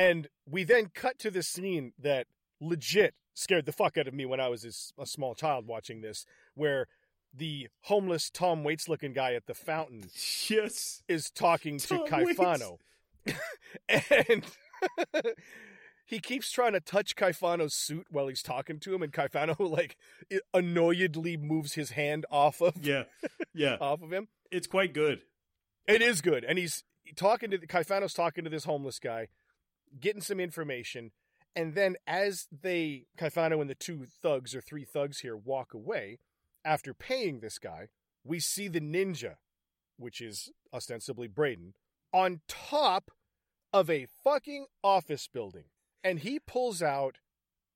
and 0.00 0.28
we 0.48 0.64
then 0.64 0.90
cut 0.94 1.18
to 1.20 1.30
the 1.30 1.42
scene 1.42 1.92
that 1.98 2.26
legit 2.60 3.14
scared 3.34 3.66
the 3.66 3.72
fuck 3.72 3.96
out 3.98 4.06
of 4.08 4.14
me 4.14 4.24
when 4.26 4.40
I 4.40 4.48
was 4.48 4.92
a 4.98 5.06
small 5.06 5.34
child 5.34 5.66
watching 5.66 6.00
this, 6.00 6.26
where 6.54 6.86
the 7.34 7.68
homeless 7.82 8.30
Tom 8.30 8.64
Waits 8.64 8.88
looking 8.88 9.12
guy 9.12 9.34
at 9.34 9.46
the 9.46 9.54
fountain 9.54 10.04
Yes. 10.48 11.02
is 11.08 11.30
talking 11.30 11.78
to 11.78 11.86
Tom 11.88 12.06
Caifano. 12.06 12.78
and 13.88 14.44
he 16.06 16.18
keeps 16.18 16.50
trying 16.50 16.72
to 16.72 16.80
touch 16.80 17.14
Caifano's 17.14 17.74
suit 17.74 18.06
while 18.10 18.26
he's 18.28 18.42
talking 18.42 18.80
to 18.80 18.94
him, 18.94 19.02
and 19.02 19.12
Caifano 19.12 19.56
like 19.60 19.96
annoyedly 20.52 21.36
moves 21.36 21.74
his 21.74 21.90
hand 21.90 22.26
off 22.30 22.60
of 22.60 22.84
Yeah. 22.84 23.04
Yeah. 23.54 23.76
off 23.80 24.02
of 24.02 24.12
him. 24.12 24.28
It's 24.50 24.66
quite 24.66 24.92
good. 24.92 25.20
It 25.86 26.02
is 26.02 26.20
good, 26.20 26.44
and 26.44 26.58
he's 26.58 26.84
talking 27.16 27.50
to 27.50 27.58
Caifano's 27.58 28.14
talking 28.14 28.44
to 28.44 28.50
this 28.50 28.64
homeless 28.64 28.98
guy, 28.98 29.28
getting 29.98 30.22
some 30.22 30.40
information, 30.40 31.10
and 31.56 31.74
then 31.74 31.96
as 32.06 32.46
they 32.62 33.06
Caifano 33.18 33.60
and 33.60 33.70
the 33.70 33.74
two 33.74 34.06
thugs 34.22 34.54
or 34.54 34.60
three 34.60 34.84
thugs 34.84 35.20
here 35.20 35.36
walk 35.36 35.74
away 35.74 36.18
after 36.64 36.94
paying 36.94 37.40
this 37.40 37.58
guy, 37.58 37.88
we 38.24 38.38
see 38.38 38.68
the 38.68 38.80
ninja, 38.80 39.36
which 39.96 40.20
is 40.20 40.50
ostensibly 40.72 41.26
Braden, 41.26 41.74
on 42.12 42.40
top 42.48 43.10
of 43.72 43.88
a 43.88 44.06
fucking 44.24 44.66
office 44.82 45.28
building, 45.32 45.64
and 46.04 46.20
he 46.20 46.38
pulls 46.38 46.82
out, 46.82 47.18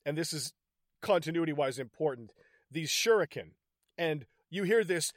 and 0.05 0.19
this 0.19 0.33
is 0.33 0.53
continuity 1.01 1.53
wise 1.53 1.79
important, 1.79 2.31
these 2.71 2.91
shuriken, 2.91 3.53
and 3.97 4.27
you 4.51 4.65
hear 4.65 4.85
this 4.85 5.13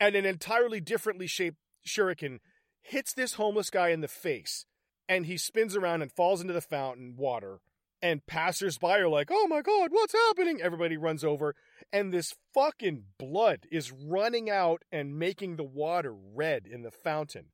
and 0.00 0.14
an 0.14 0.24
entirely 0.26 0.80
differently 0.80 1.26
shaped 1.26 1.58
shuriken 1.86 2.38
hits 2.82 3.12
this 3.12 3.34
homeless 3.34 3.70
guy 3.70 3.88
in 3.88 4.00
the 4.00 4.08
face 4.08 4.66
and 5.08 5.26
he 5.26 5.36
spins 5.36 5.76
around 5.76 6.02
and 6.02 6.12
falls 6.12 6.40
into 6.40 6.52
the 6.52 6.60
fountain 6.60 7.14
water 7.16 7.60
and 8.02 8.26
passersby 8.26 8.86
are 8.86 9.08
like 9.08 9.28
oh 9.30 9.46
my 9.48 9.62
god 9.62 9.90
what's 9.90 10.12
happening 10.12 10.60
everybody 10.60 10.96
runs 10.96 11.24
over 11.24 11.54
and 11.92 12.12
this 12.12 12.34
fucking 12.52 13.04
blood 13.18 13.60
is 13.70 13.90
running 13.92 14.50
out 14.50 14.82
and 14.92 15.18
making 15.18 15.56
the 15.56 15.64
water 15.64 16.14
red 16.14 16.66
in 16.66 16.82
the 16.82 16.90
fountain 16.90 17.46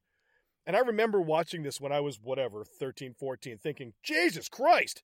and 0.67 0.75
i 0.77 0.81
remember 0.81 1.21
watching 1.21 1.63
this 1.63 1.81
when 1.81 1.93
i 1.93 2.01
was 2.01 2.19
whatever 2.21 2.65
13 2.65 3.15
14 3.19 3.59
thinking 3.59 3.93
jesus 4.03 4.49
christ 4.49 5.03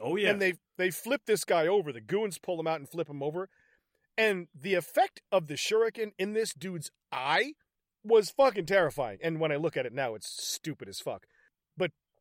Oh 0.00 0.16
yeah. 0.16 0.30
and 0.30 0.40
they 0.40 0.54
they 0.76 0.90
flip 0.90 1.22
this 1.26 1.44
guy 1.44 1.66
over. 1.66 1.92
The 1.92 2.00
goons 2.00 2.38
pull 2.38 2.60
him 2.60 2.66
out 2.66 2.80
and 2.80 2.88
flip 2.88 3.08
him 3.08 3.22
over. 3.22 3.48
And 4.18 4.48
the 4.54 4.74
effect 4.74 5.20
of 5.30 5.46
the 5.46 5.54
shuriken 5.54 6.12
in 6.18 6.32
this 6.32 6.54
dude's 6.54 6.90
eye 7.12 7.52
was 8.02 8.30
fucking 8.30 8.66
terrifying. 8.66 9.18
And 9.22 9.40
when 9.40 9.52
I 9.52 9.56
look 9.56 9.76
at 9.76 9.86
it 9.86 9.92
now, 9.92 10.14
it's 10.14 10.28
stupid 10.28 10.88
as 10.88 11.00
fuck. 11.00 11.26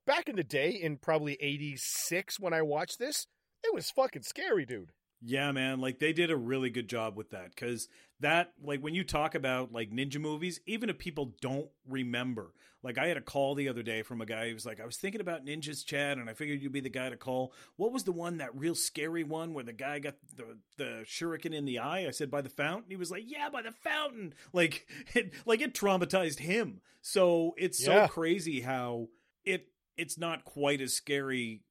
Back 0.06 0.30
in 0.30 0.36
the 0.36 0.44
day, 0.44 0.70
in 0.70 0.98
probably 0.98 1.36
86 1.40 2.40
when 2.40 2.54
I 2.54 2.62
watched 2.62 3.00
this, 3.00 3.28
it 3.64 3.74
was 3.74 3.90
fucking 3.90 4.22
scary, 4.24 4.66
dude. 4.66 4.92
Yeah, 5.22 5.52
man, 5.52 5.80
like 5.80 5.98
they 6.00 6.14
did 6.14 6.30
a 6.30 6.38
really 6.38 6.70
good 6.70 6.88
job 6.88 7.16
with 7.18 7.32
that 7.32 7.56
cuz 7.56 7.88
that 8.20 8.54
like 8.62 8.82
when 8.82 8.94
you 8.94 9.04
talk 9.04 9.34
about 9.34 9.72
like 9.72 9.90
ninja 9.90 10.20
movies, 10.20 10.60
even 10.68 10.90
if 10.90 11.00
people 11.00 11.34
don't 11.42 11.70
remember. 11.88 12.54
Like 12.84 13.00
I 13.00 13.08
had 13.08 13.18
a 13.18 13.22
call 13.22 13.56
the 13.56 13.68
other 13.68 13.82
day 13.82 14.04
from 14.04 14.22
a 14.22 14.26
guy 14.28 14.50
who 14.50 14.54
was 14.54 14.66
like, 14.68 14.80
"I 14.80 14.86
was 14.86 14.98
thinking 14.98 15.22
about 15.22 15.44
ninjas, 15.44 15.84
Chad, 15.84 16.20
and 16.20 16.30
I 16.30 16.36
figured 16.36 16.62
you'd 16.62 16.72
be 16.72 16.82
the 16.82 16.90
guy 16.90 17.10
to 17.10 17.18
call. 17.18 17.52
What 17.78 17.92
was 17.92 18.04
the 18.04 18.12
one 18.12 18.38
that 18.38 18.56
real 18.56 18.76
scary 18.76 19.24
one 19.24 19.54
where 19.56 19.64
the 19.64 19.74
guy 19.74 19.98
got 19.98 20.18
the 20.36 20.60
the 20.78 21.02
shuriken 21.06 21.52
in 21.56 21.66
the 21.66 21.80
eye?" 21.80 22.06
I 22.06 22.12
said, 22.12 22.30
"By 22.30 22.42
the 22.42 22.50
fountain." 22.50 22.92
He 22.92 22.96
was 22.96 23.10
like, 23.10 23.24
"Yeah, 23.26 23.50
by 23.50 23.64
the 23.64 23.72
fountain." 23.72 24.36
Like 24.54 24.88
it 25.16 25.34
like 25.48 25.62
it 25.62 25.74
traumatized 25.74 26.40
him. 26.40 26.82
So 27.02 27.56
it's 27.58 27.82
Yeah. 27.82 28.06
so 28.06 28.14
crazy 28.14 28.62
how 28.62 29.10
it 29.44 29.70
it's 29.98 30.18
not 30.18 30.46
quite 30.46 30.82
as 30.82 30.94
scary 30.94 31.62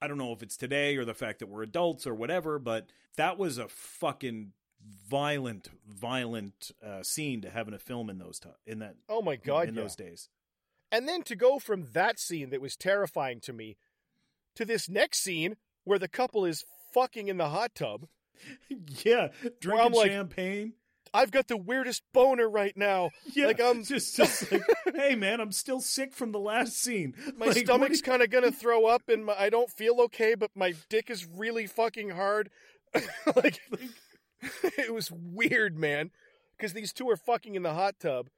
I 0.00 0.08
don't 0.08 0.18
know 0.18 0.32
if 0.32 0.42
it's 0.42 0.56
today 0.56 0.96
or 0.96 1.04
the 1.04 1.14
fact 1.14 1.38
that 1.38 1.48
we're 1.48 1.62
adults 1.62 2.06
or 2.06 2.14
whatever, 2.14 2.58
but 2.58 2.90
that 3.16 3.38
was 3.38 3.56
a 3.56 3.66
fucking 3.68 4.52
violent, 5.08 5.68
violent 5.88 6.70
uh, 6.84 7.02
scene 7.02 7.40
to 7.40 7.50
have 7.50 7.66
in 7.66 7.74
a 7.74 7.78
film 7.78 8.10
in 8.10 8.18
those 8.18 8.38
ti 8.38 8.50
in 8.66 8.80
that 8.80 8.96
Oh 9.08 9.22
my 9.22 9.36
god, 9.36 9.68
in 9.68 9.74
yeah. 9.74 9.82
those 9.82 9.96
days. 9.96 10.28
And 10.92 11.08
then 11.08 11.22
to 11.24 11.34
go 11.34 11.58
from 11.58 11.86
that 11.94 12.20
scene 12.20 12.50
that 12.50 12.60
was 12.60 12.76
terrifying 12.76 13.40
to 13.40 13.52
me 13.52 13.76
to 14.54 14.64
this 14.64 14.88
next 14.88 15.22
scene 15.22 15.56
where 15.84 15.98
the 15.98 16.08
couple 16.08 16.44
is 16.44 16.64
fucking 16.92 17.28
in 17.28 17.38
the 17.38 17.48
hot 17.48 17.74
tub. 17.74 18.06
yeah, 19.04 19.28
drinking 19.60 19.92
like- 19.92 20.10
champagne. 20.10 20.74
I've 21.16 21.30
got 21.30 21.48
the 21.48 21.56
weirdest 21.56 22.02
boner 22.12 22.48
right 22.48 22.76
now. 22.76 23.10
Yeah, 23.32 23.46
like 23.46 23.60
I'm 23.60 23.82
just 23.84 24.16
just 24.16 24.52
like, 24.52 24.62
hey 24.94 25.14
man, 25.14 25.40
I'm 25.40 25.50
still 25.52 25.80
sick 25.80 26.12
from 26.12 26.32
the 26.32 26.38
last 26.38 26.78
scene. 26.78 27.14
My 27.36 27.46
Like, 27.46 27.56
stomach's 27.58 28.02
kind 28.02 28.20
of 28.22 28.28
gonna 28.30 28.52
throw 28.52 28.84
up, 28.84 29.08
and 29.08 29.24
my, 29.24 29.34
I 29.38 29.48
don't 29.48 29.70
feel 29.70 30.00
okay. 30.02 30.34
But 30.34 30.50
my 30.54 30.74
dick 30.90 31.08
is 31.08 31.26
really 31.26 31.66
fucking 31.66 32.10
hard. 32.10 32.50
like, 33.34 33.60
it 34.62 34.92
was 34.92 35.10
weird, 35.10 35.78
man. 35.78 36.10
Because 36.56 36.74
these 36.74 36.92
two 36.92 37.08
are 37.08 37.16
fucking 37.16 37.54
in 37.54 37.62
the 37.62 37.72
hot 37.74 37.94
tub, 37.98 38.28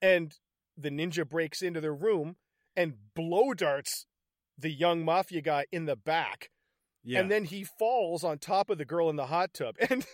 and 0.00 0.32
the 0.76 0.90
ninja 0.90 1.28
breaks 1.28 1.62
into 1.62 1.80
their 1.80 1.94
room 1.94 2.36
and 2.76 2.94
blow 3.14 3.54
darts 3.54 4.06
the 4.56 4.70
young 4.70 5.04
mafia 5.04 5.40
guy 5.40 5.66
in 5.72 5.86
the 5.86 5.96
back, 5.96 6.50
yeah, 7.02 7.18
and 7.18 7.30
then 7.30 7.44
he 7.44 7.64
falls 7.64 8.22
on 8.22 8.38
top 8.38 8.70
of 8.70 8.78
the 8.78 8.84
girl 8.84 9.10
in 9.10 9.16
the 9.16 9.26
hot 9.26 9.52
tub, 9.52 9.74
and 9.90 10.06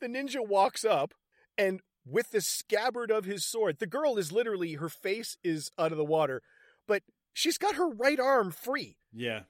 the 0.00 0.08
ninja 0.08 0.46
walks 0.46 0.84
up 0.84 1.14
and. 1.56 1.80
With 2.04 2.32
the 2.32 2.40
scabbard 2.40 3.12
of 3.12 3.26
his 3.26 3.46
sword, 3.46 3.76
the 3.78 3.86
girl 3.86 4.18
is 4.18 4.32
literally 4.32 4.72
her 4.72 4.88
face 4.88 5.36
is 5.44 5.70
out 5.78 5.92
of 5.92 5.98
the 5.98 6.04
water, 6.04 6.42
but 6.88 7.04
she's 7.32 7.58
got 7.58 7.76
her 7.76 7.88
right 7.88 8.18
arm 8.18 8.50
free. 8.50 8.96
yeah, 9.12 9.42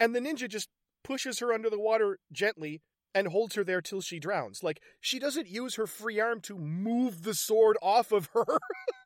And 0.00 0.12
the 0.12 0.18
ninja 0.18 0.48
just 0.48 0.70
pushes 1.04 1.38
her 1.38 1.52
under 1.52 1.70
the 1.70 1.78
water 1.78 2.18
gently 2.32 2.82
and 3.14 3.28
holds 3.28 3.54
her 3.54 3.62
there 3.62 3.80
till 3.80 4.00
she 4.00 4.18
drowns. 4.18 4.64
Like, 4.64 4.80
she 5.00 5.20
doesn't 5.20 5.46
use 5.46 5.76
her 5.76 5.86
free 5.86 6.18
arm 6.18 6.40
to 6.40 6.58
move 6.58 7.22
the 7.22 7.32
sword 7.32 7.76
off 7.80 8.10
of 8.10 8.28
her 8.34 8.58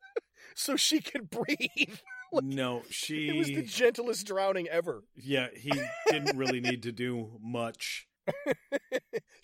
so 0.54 0.75
she 0.75 1.02
can 1.02 1.25
breathe. 1.25 1.99
no, 2.32 2.84
she. 2.88 3.28
It 3.28 3.37
was 3.37 3.49
the 3.49 3.64
gentlest 3.64 4.26
drowning 4.26 4.66
ever. 4.68 5.02
yeah, 5.14 5.49
he 5.54 5.70
didn't 6.08 6.38
really 6.38 6.62
need 6.62 6.84
to 6.84 6.90
do 6.92 7.32
much. 7.42 8.06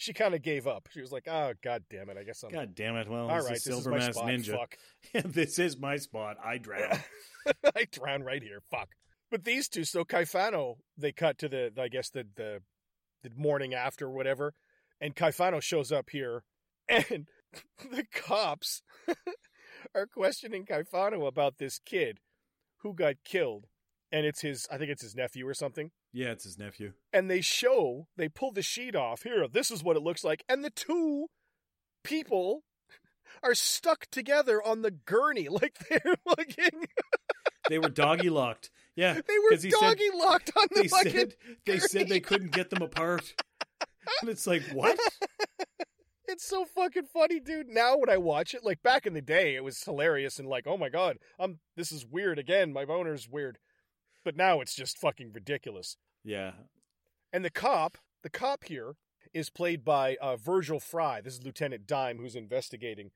she 0.00 0.14
kind 0.14 0.34
of 0.34 0.40
gave 0.40 0.66
up. 0.66 0.88
She 0.90 1.02
was 1.02 1.12
like, 1.12 1.28
oh, 1.28 1.52
god 1.62 1.84
damn 1.90 2.08
it. 2.08 2.16
I 2.18 2.24
guess 2.24 2.42
I'm. 2.42 2.50
God 2.50 2.74
damn 2.74 2.96
it! 2.96 3.06
Well, 3.06 3.28
All 3.28 3.36
is 3.36 3.48
this 3.48 3.66
is 3.66 3.86
my 3.86 3.98
Mask 3.98 4.14
spot. 4.14 4.28
Ninja. 4.28 4.56
Fuck. 4.56 4.76
this 5.32 5.58
is 5.58 5.78
my 5.78 5.96
spot. 5.96 6.38
I 6.42 6.56
drown. 6.56 6.98
I 7.76 7.86
drown 7.92 8.22
right 8.22 8.42
here. 8.42 8.62
Fuck. 8.70 8.88
But 9.30 9.44
these 9.44 9.68
two, 9.68 9.84
so 9.84 10.04
Caifano, 10.04 10.76
they 10.96 11.12
cut 11.12 11.36
to 11.38 11.50
the, 11.50 11.70
I 11.78 11.88
guess 11.88 12.08
the 12.08 12.26
the, 12.34 12.60
the 13.22 13.30
morning 13.36 13.74
after, 13.74 14.10
whatever, 14.10 14.54
and 15.02 15.14
Caifano 15.14 15.60
shows 15.60 15.92
up 15.92 16.08
here, 16.10 16.44
and 16.88 17.28
the 17.90 18.04
cops 18.14 18.80
are 19.94 20.06
questioning 20.06 20.64
Caifano 20.64 21.28
about 21.28 21.58
this 21.58 21.78
kid 21.78 22.20
who 22.78 22.94
got 22.94 23.16
killed, 23.22 23.66
and 24.10 24.24
it's 24.24 24.40
his, 24.40 24.66
I 24.72 24.78
think 24.78 24.90
it's 24.90 25.02
his 25.02 25.14
nephew 25.14 25.46
or 25.46 25.54
something. 25.54 25.90
Yeah, 26.12 26.30
it's 26.30 26.44
his 26.44 26.58
nephew. 26.58 26.92
And 27.12 27.30
they 27.30 27.40
show, 27.40 28.06
they 28.16 28.28
pull 28.28 28.52
the 28.52 28.62
sheet 28.62 28.96
off. 28.96 29.22
Here, 29.22 29.46
this 29.46 29.70
is 29.70 29.82
what 29.84 29.96
it 29.96 30.02
looks 30.02 30.24
like. 30.24 30.44
And 30.48 30.64
the 30.64 30.70
two 30.70 31.26
people 32.02 32.64
are 33.42 33.54
stuck 33.54 34.06
together 34.10 34.60
on 34.62 34.82
the 34.82 34.90
gurney, 34.90 35.48
like 35.50 35.78
they're 35.88 36.16
fucking. 36.28 36.86
They 37.68 37.78
were 37.78 37.88
doggy 37.88 38.28
locked. 38.30 38.70
Yeah, 38.96 39.14
They 39.14 39.38
were 39.38 39.50
he 39.56 39.56
said- 39.70 39.72
doggy 39.80 40.10
locked 40.14 40.50
on 40.56 40.66
the 40.72 40.82
they 40.82 40.88
fucking. 40.88 41.12
said 41.12 41.34
they 41.64 41.78
said 41.78 42.08
they 42.08 42.20
couldn't 42.20 42.52
get 42.52 42.70
them 42.70 42.82
apart. 42.82 43.32
And 44.20 44.28
it's 44.30 44.46
like, 44.46 44.62
what? 44.72 44.98
It's 46.28 46.46
so 46.46 46.64
fucking 46.64 47.06
funny, 47.12 47.40
dude. 47.40 47.66
Now 47.68 47.96
when 47.96 48.08
I 48.08 48.16
watch 48.16 48.54
it, 48.54 48.62
like 48.64 48.84
back 48.84 49.04
in 49.04 49.14
the 49.14 49.20
day, 49.20 49.56
it 49.56 49.64
was 49.64 49.82
hilarious 49.82 50.38
and 50.38 50.46
like, 50.48 50.64
oh 50.64 50.76
my 50.76 50.88
god, 50.88 51.18
I'm 51.40 51.58
this 51.76 51.90
is 51.90 52.06
weird 52.06 52.38
again. 52.38 52.72
My 52.72 52.84
boner's 52.84 53.28
weird, 53.28 53.58
but 54.24 54.36
now 54.36 54.60
it's 54.60 54.74
just 54.74 54.98
fucking 54.98 55.32
ridiculous. 55.32 55.96
Yeah. 56.24 56.52
And 57.32 57.44
the 57.44 57.50
cop, 57.50 57.98
the 58.22 58.30
cop 58.30 58.64
here, 58.64 58.94
is 59.32 59.50
played 59.50 59.84
by 59.84 60.16
uh, 60.20 60.36
Virgil 60.36 60.80
Frye. 60.80 61.20
This 61.20 61.34
is 61.34 61.44
Lieutenant 61.44 61.86
Dime 61.86 62.18
who's 62.18 62.34
investigating, 62.34 63.10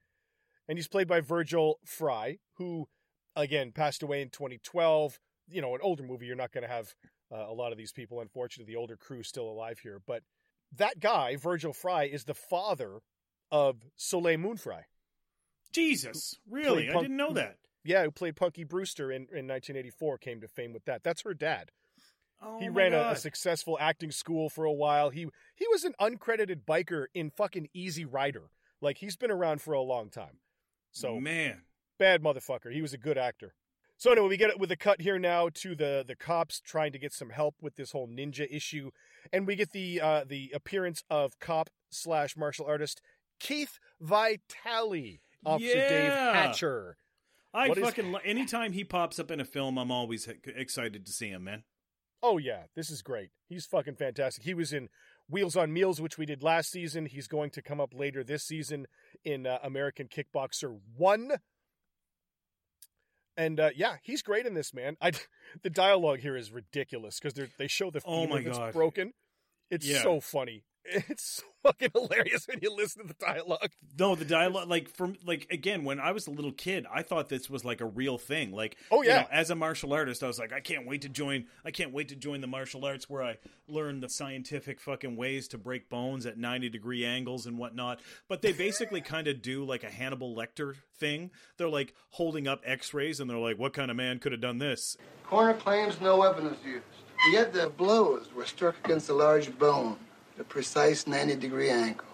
and 0.68 0.78
he's 0.78 0.88
played 0.88 1.08
by 1.08 1.20
Virgil 1.20 1.78
Frye, 1.84 2.38
who 2.54 2.88
again 3.34 3.72
passed 3.72 4.02
away 4.02 4.22
in 4.22 4.30
2012. 4.30 5.18
You 5.48 5.60
know, 5.60 5.74
an 5.74 5.80
older 5.82 6.02
movie. 6.02 6.26
You're 6.26 6.36
not 6.36 6.52
going 6.52 6.62
to 6.62 6.72
have 6.72 6.94
uh, 7.32 7.46
a 7.48 7.52
lot 7.52 7.72
of 7.72 7.78
these 7.78 7.92
people. 7.92 8.20
Unfortunately, 8.20 8.72
the 8.72 8.78
older 8.78 8.96
crew's 8.96 9.28
still 9.28 9.48
alive 9.48 9.80
here, 9.80 10.00
but 10.06 10.22
that 10.76 11.00
guy, 11.00 11.36
Virgil 11.36 11.72
Frye, 11.72 12.04
is 12.04 12.24
the 12.24 12.34
father 12.34 13.00
of 13.50 13.76
Soleil 13.96 14.38
Moon 14.38 14.56
Frye. 14.56 14.86
Jesus, 15.72 16.36
really? 16.48 16.84
Played 16.86 16.96
I 16.96 17.02
didn't 17.02 17.16
know 17.16 17.32
that. 17.32 17.56
Yeah, 17.84 18.04
who 18.04 18.10
played 18.10 18.36
Punky 18.36 18.64
Brewster 18.64 19.10
in, 19.12 19.22
in 19.32 19.46
1984, 19.46 20.18
came 20.18 20.40
to 20.40 20.48
fame 20.48 20.72
with 20.72 20.84
that. 20.86 21.02
That's 21.04 21.22
her 21.22 21.34
dad. 21.34 21.70
Oh 22.42 22.58
he 22.58 22.68
ran 22.68 22.92
a, 22.92 23.10
a 23.10 23.16
successful 23.16 23.78
acting 23.80 24.10
school 24.10 24.48
for 24.50 24.64
a 24.64 24.72
while. 24.72 25.10
He 25.10 25.26
he 25.54 25.66
was 25.70 25.84
an 25.84 25.94
uncredited 26.00 26.64
biker 26.66 27.06
in 27.14 27.30
fucking 27.30 27.68
Easy 27.72 28.04
Rider. 28.04 28.50
Like 28.80 28.98
he's 28.98 29.16
been 29.16 29.30
around 29.30 29.62
for 29.62 29.72
a 29.72 29.80
long 29.80 30.10
time. 30.10 30.38
So 30.92 31.18
man, 31.20 31.62
bad 31.98 32.22
motherfucker. 32.22 32.72
He 32.72 32.82
was 32.82 32.92
a 32.92 32.98
good 32.98 33.16
actor. 33.16 33.54
So 33.96 34.10
anyway, 34.10 34.28
we 34.28 34.36
get 34.36 34.50
it 34.50 34.58
with 34.58 34.70
a 34.72 34.76
cut 34.76 35.00
here 35.00 35.18
now 35.18 35.48
to 35.54 35.74
the 35.74 36.04
the 36.06 36.16
cops 36.16 36.60
trying 36.60 36.92
to 36.92 36.98
get 36.98 37.12
some 37.12 37.30
help 37.30 37.54
with 37.62 37.76
this 37.76 37.92
whole 37.92 38.08
ninja 38.08 38.46
issue, 38.50 38.90
and 39.32 39.46
we 39.46 39.56
get 39.56 39.70
the 39.70 40.00
uh, 40.00 40.24
the 40.26 40.50
appearance 40.54 41.02
of 41.08 41.38
cop 41.38 41.70
slash 41.90 42.36
martial 42.36 42.66
artist 42.66 43.00
Keith 43.40 43.78
Vitale, 44.00 45.20
Officer 45.46 45.74
Dave 45.74 46.08
Yeah. 46.10 46.32
Hatcher. 46.34 46.96
I 47.54 47.68
What 47.68 47.78
is- 47.78 47.84
fucking 47.84 48.12
li- 48.12 48.20
anytime 48.24 48.72
he 48.72 48.82
pops 48.84 49.18
up 49.20 49.30
in 49.30 49.38
a 49.40 49.44
film, 49.44 49.78
I'm 49.78 49.90
always 49.92 50.28
h- 50.28 50.38
excited 50.44 51.06
to 51.06 51.12
see 51.12 51.28
him, 51.28 51.44
man. 51.44 51.62
Oh 52.22 52.36
yeah, 52.38 52.64
this 52.74 52.90
is 52.90 53.00
great. 53.02 53.30
He's 53.48 53.64
fucking 53.66 53.96
fantastic. 53.96 54.44
He 54.44 54.54
was 54.54 54.72
in 54.72 54.88
Wheels 55.28 55.56
on 55.56 55.72
Meals, 55.72 56.00
which 56.00 56.18
we 56.18 56.26
did 56.26 56.42
last 56.42 56.70
season. 56.70 57.06
He's 57.06 57.28
going 57.28 57.50
to 57.50 57.62
come 57.62 57.80
up 57.80 57.94
later 57.94 58.24
this 58.24 58.44
season 58.44 58.86
in 59.24 59.46
uh, 59.46 59.58
American 59.62 60.08
Kickboxer 60.08 60.80
One. 60.96 61.32
And 63.36 63.58
uh, 63.58 63.70
yeah, 63.74 63.96
he's 64.02 64.22
great 64.22 64.46
in 64.46 64.54
this 64.54 64.72
man. 64.72 64.96
I 65.00 65.12
the 65.62 65.70
dialogue 65.70 66.20
here 66.20 66.36
is 66.36 66.50
ridiculous 66.52 67.18
because 67.18 67.34
they 67.34 67.48
they 67.58 67.68
show 67.68 67.90
the 67.90 68.00
Oh 68.04 68.22
femur 68.22 68.36
my 68.36 68.42
that's 68.42 68.58
God. 68.58 68.72
broken. 68.72 69.12
It's 69.70 69.86
Yeah. 69.86 70.02
so 70.02 70.20
funny. 70.20 70.64
It's 70.84 71.24
so 71.24 71.42
fucking 71.62 71.90
hilarious 71.94 72.46
when 72.46 72.58
you 72.60 72.74
listen 72.74 73.02
to 73.02 73.08
the 73.08 73.14
dialogue. 73.14 73.70
No, 73.98 74.14
the 74.14 74.24
dialogue, 74.24 74.68
like 74.68 74.88
from 74.94 75.16
like 75.24 75.46
again, 75.50 75.84
when 75.84 75.98
I 75.98 76.12
was 76.12 76.26
a 76.26 76.30
little 76.30 76.52
kid, 76.52 76.86
I 76.92 77.02
thought 77.02 77.28
this 77.28 77.48
was 77.48 77.64
like 77.64 77.80
a 77.80 77.86
real 77.86 78.18
thing. 78.18 78.52
Like, 78.52 78.76
Oh, 78.90 79.02
you 79.02 79.08
yeah. 79.08 79.22
know, 79.22 79.26
as 79.32 79.50
a 79.50 79.54
martial 79.54 79.92
artist, 79.94 80.22
I 80.22 80.26
was 80.26 80.38
like, 80.38 80.52
I 80.52 80.60
can't 80.60 80.86
wait 80.86 81.02
to 81.02 81.08
join. 81.08 81.46
I 81.64 81.70
can't 81.70 81.92
wait 81.92 82.08
to 82.10 82.16
join 82.16 82.40
the 82.42 82.46
martial 82.46 82.84
arts 82.84 83.08
where 83.08 83.22
I 83.22 83.36
learn 83.66 84.00
the 84.00 84.08
scientific 84.10 84.78
fucking 84.80 85.16
ways 85.16 85.48
to 85.48 85.58
break 85.58 85.88
bones 85.88 86.26
at 86.26 86.36
ninety 86.36 86.68
degree 86.68 87.04
angles 87.04 87.46
and 87.46 87.56
whatnot. 87.58 88.00
But 88.28 88.42
they 88.42 88.52
basically 88.52 89.00
kind 89.14 89.26
of 89.26 89.40
do 89.40 89.64
like 89.64 89.84
a 89.84 89.90
Hannibal 89.90 90.34
Lecter 90.36 90.74
thing. 90.98 91.30
They're 91.56 91.68
like 91.68 91.94
holding 92.10 92.46
up 92.46 92.60
X 92.64 92.92
rays 92.92 93.20
and 93.20 93.30
they're 93.30 93.38
like, 93.38 93.58
what 93.58 93.72
kind 93.72 93.90
of 93.90 93.96
man 93.96 94.18
could 94.18 94.32
have 94.32 94.40
done 94.42 94.58
this? 94.58 94.96
Coroner 95.24 95.54
claims 95.58 96.00
no 96.00 96.18
weapon 96.18 96.44
was 96.44 96.58
used. 96.64 96.84
Yet 97.32 97.54
the 97.54 97.70
blows 97.70 98.28
were 98.34 98.44
struck 98.44 98.76
against 98.84 99.08
a 99.08 99.14
large 99.14 99.56
bone, 99.58 99.96
a 100.38 100.44
precise 100.44 101.06
90 101.06 101.36
degree 101.36 101.70
angle, 101.70 102.06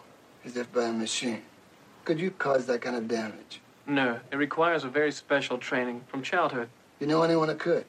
as 0.45 0.57
if 0.57 0.73
by 0.73 0.85
a 0.85 0.93
machine. 0.93 1.43
Could 2.05 2.21
you 2.21 2.31
cause 2.31 2.67
that 2.67 2.81
kind 2.83 2.97
of 2.97 3.09
damage? 3.09 3.61
No, 3.87 4.21
it 4.31 4.37
requires 4.37 4.85
a 4.85 4.89
very 4.89 5.13
special 5.13 5.59
training 5.59 6.03
from 6.09 6.23
childhood. 6.23 6.69
You 6.99 7.07
know 7.07 7.23
anyone 7.23 7.49
that 7.49 7.59
could? 7.59 7.85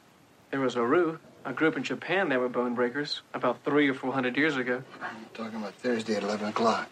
There 0.52 0.60
was 0.60 0.76
Oru, 0.76 1.20
a 1.46 1.54
group 1.54 1.78
in 1.78 1.84
Japan 1.84 2.30
that 2.30 2.40
were 2.40 2.50
bone 2.50 2.76
breakers, 2.76 3.22
about 3.34 3.64
three 3.64 3.90
or 3.90 3.94
four 3.94 4.14
hundred 4.14 4.38
years 4.38 4.58
ago. 4.58 4.84
I'm 5.02 5.26
talking 5.34 5.60
about 5.60 5.76
Thursday 5.76 6.16
at 6.16 6.24
11 6.24 6.48
o'clock. 6.50 6.90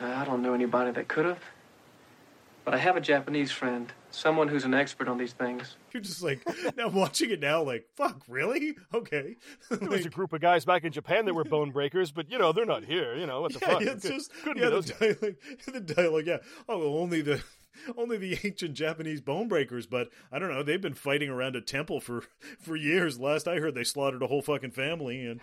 I 0.00 0.24
don't 0.24 0.42
know 0.42 0.54
anybody 0.54 0.90
that 0.92 1.08
could 1.08 1.26
have. 1.26 1.42
But 2.64 2.74
I 2.74 2.78
have 2.78 2.96
a 2.96 3.00
Japanese 3.00 3.50
friend, 3.50 3.92
someone 4.10 4.48
who's 4.48 4.64
an 4.64 4.74
expert 4.74 5.08
on 5.08 5.18
these 5.18 5.32
things. 5.32 5.76
You're 5.92 6.02
just 6.02 6.22
like 6.22 6.40
now 6.76 6.88
watching 6.88 7.30
it 7.30 7.40
now, 7.40 7.62
like 7.62 7.86
fuck, 7.96 8.22
really? 8.28 8.74
Okay. 8.94 9.36
There 9.70 9.88
was 9.88 10.06
a 10.06 10.10
group 10.10 10.32
of 10.32 10.40
guys 10.40 10.64
back 10.64 10.84
in 10.84 10.92
Japan 10.92 11.24
that 11.26 11.34
were 11.34 11.44
bone 11.56 11.70
breakers, 11.70 12.10
but 12.12 12.30
you 12.30 12.38
know 12.38 12.52
they're 12.52 12.64
not 12.66 12.84
here. 12.84 13.14
You 13.16 13.26
know 13.26 13.40
what 13.42 13.52
the 13.52 13.60
yeah, 13.62 13.68
fuck? 13.72 13.80
yeah, 13.82 13.90
it's 13.92 14.02
Could- 14.02 14.12
just 14.14 14.32
couldn't 14.42 14.58
yeah, 14.58 14.64
be 14.64 14.70
the 14.70 14.70
those 14.70 14.90
guys. 14.90 15.16
dialogue, 15.16 15.36
the 15.72 15.80
dialogue. 15.94 16.26
Yeah. 16.26 16.38
Oh, 16.68 16.78
well, 16.78 16.98
only 16.98 17.20
the 17.22 17.42
only 17.96 18.16
the 18.16 18.38
ancient 18.44 18.74
Japanese 18.74 19.20
bone 19.20 19.46
breakers, 19.48 19.86
but 19.86 20.08
I 20.32 20.38
don't 20.38 20.50
know. 20.50 20.62
They've 20.62 20.80
been 20.80 20.94
fighting 20.94 21.28
around 21.30 21.54
a 21.56 21.60
temple 21.60 22.00
for 22.00 22.24
for 22.60 22.76
years. 22.76 23.18
Last 23.20 23.46
I 23.46 23.56
heard, 23.60 23.74
they 23.74 23.84
slaughtered 23.84 24.22
a 24.22 24.26
whole 24.26 24.42
fucking 24.42 24.72
family, 24.72 25.24
and 25.26 25.40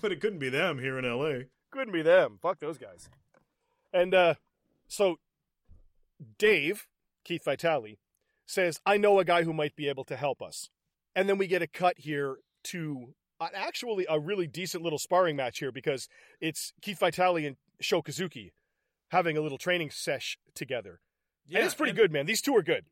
but 0.00 0.12
it 0.12 0.20
couldn't 0.20 0.38
be 0.38 0.48
them 0.48 0.78
here 0.78 0.98
in 0.98 1.04
L.A. 1.04 1.46
couldn't 1.70 1.92
be 1.92 2.02
them. 2.02 2.38
Fuck 2.40 2.60
those 2.60 2.78
guys. 2.78 3.08
And 3.92 4.14
uh 4.14 4.34
so 4.86 5.16
Dave, 6.38 6.86
Keith 7.24 7.44
Vitale, 7.44 7.98
says, 8.46 8.80
I 8.84 8.96
know 8.96 9.18
a 9.18 9.24
guy 9.24 9.42
who 9.42 9.52
might 9.52 9.76
be 9.76 9.88
able 9.88 10.04
to 10.04 10.16
help 10.16 10.42
us. 10.42 10.68
And 11.14 11.28
then 11.28 11.38
we 11.38 11.46
get 11.46 11.62
a 11.62 11.66
cut 11.66 11.98
here 11.98 12.38
to 12.64 13.14
actually 13.40 14.06
a 14.08 14.18
really 14.18 14.46
decent 14.46 14.82
little 14.82 14.98
sparring 14.98 15.36
match 15.36 15.58
here 15.58 15.72
because 15.72 16.08
it's 16.40 16.72
Keith 16.80 16.98
Vitale 16.98 17.46
and 17.46 17.56
Sho 17.80 18.02
Kosugi 18.02 18.52
having 19.08 19.36
a 19.36 19.40
little 19.40 19.58
training 19.58 19.90
sesh 19.90 20.38
together. 20.54 21.00
Yeah, 21.46 21.58
and 21.58 21.66
it's 21.66 21.74
pretty 21.74 21.92
good, 21.92 22.10
man. 22.10 22.26
These 22.26 22.40
two 22.40 22.56
are 22.56 22.62
good. 22.62 22.86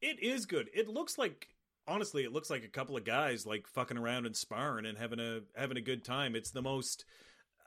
It 0.00 0.22
is 0.22 0.46
good. 0.46 0.68
It 0.72 0.88
looks 0.88 1.18
like 1.18 1.48
honestly, 1.88 2.22
it 2.22 2.32
looks 2.32 2.50
like 2.50 2.62
a 2.62 2.68
couple 2.68 2.96
of 2.96 3.04
guys 3.04 3.46
like 3.46 3.66
fucking 3.66 3.96
around 3.96 4.26
and 4.26 4.36
sparring 4.36 4.86
and 4.86 4.98
having 4.98 5.18
a 5.18 5.40
having 5.56 5.76
a 5.76 5.82
good 5.82 6.04
time. 6.04 6.36
It's 6.36 6.50
the 6.50 6.62
most. 6.62 7.04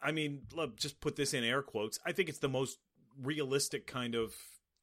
I 0.02 0.12
mean, 0.12 0.44
just 0.78 1.02
put 1.02 1.16
this 1.16 1.34
in 1.34 1.44
air 1.44 1.62
quotes. 1.62 2.00
I 2.06 2.12
think 2.12 2.30
it's 2.30 2.40
the 2.40 2.50
most 2.50 2.80
realistic 3.22 3.86
kind 3.86 4.16
of 4.16 4.34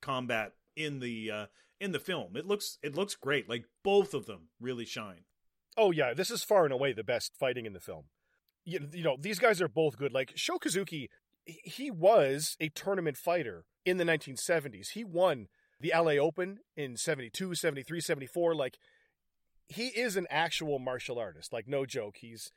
combat 0.01 0.53
in 0.77 1.01
the 1.01 1.31
uh 1.31 1.47
in 1.81 1.93
the 1.93 1.99
film. 2.01 2.37
It 2.37 2.47
looks 2.47 2.79
it 2.83 2.95
looks 2.95 3.15
great. 3.15 3.49
Like 3.49 3.65
both 3.85 4.15
of 4.15 4.27
them 4.27 4.49
really 4.61 4.85
shine. 4.85 5.25
Oh 5.77 5.91
yeah, 5.91 6.15
this 6.15 6.31
is 6.31 6.43
far 6.43 6.65
and 6.65 6.73
away 6.73 6.93
the 6.93 7.05
best 7.05 7.33
fighting 7.39 7.67
in 7.67 7.73
the 7.73 7.81
film. 7.81 8.05
You, 8.65 8.89
you 8.93 9.05
know, 9.05 9.17
these 9.19 9.39
guys 9.39 9.63
are 9.63 9.69
both 9.69 9.97
good. 9.97 10.13
Like 10.13 10.33
Sho 10.35 10.59
Kosugi, 10.59 11.09
he- 11.47 11.61
he 11.65 11.91
was 11.91 12.57
a 12.61 12.69
tournament 12.71 13.17
fighter 13.17 13.65
in 13.87 13.97
the 13.97 14.05
1970s. 14.05 14.91
He 14.91 15.05
won 15.05 15.47
the 15.81 15.93
LA 15.97 16.13
Open 16.21 16.59
in 16.77 16.97
72, 16.97 17.55
73, 17.55 18.01
74. 18.01 18.55
Like 18.55 18.79
he 19.69 19.89
is 19.89 20.17
an 20.17 20.27
actual 20.31 20.79
martial 20.79 21.19
artist. 21.19 21.53
Like 21.53 21.69
no 21.69 21.87
joke. 21.87 22.17
He's 22.21 22.51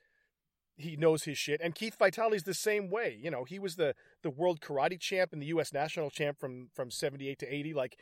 he 0.78 0.96
knows 0.96 1.24
his 1.24 1.38
shit. 1.38 1.62
And 1.62 1.76
Keith 1.76 1.98
Vitale's 1.98 2.44
the 2.44 2.54
same 2.54 2.90
way. 2.90 3.18
You 3.22 3.32
know, 3.32 3.44
he 3.44 3.60
was 3.60 3.76
the 3.76 3.96
the 4.24 4.30
world 4.30 4.62
karate 4.62 5.00
champ 5.00 5.34
and 5.34 5.42
the 5.42 5.48
US 5.48 5.74
national 5.74 6.10
champ 6.10 6.40
from 6.40 6.70
from 6.74 6.92
78 6.92 7.40
to 7.40 7.54
80. 7.54 7.74
Like 7.74 7.98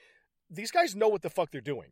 these 0.49 0.71
guys 0.71 0.95
know 0.95 1.10
what 1.10 1.21
the 1.21 1.29
fuck 1.29 1.51
they're 1.51 1.62
doing. 1.62 1.91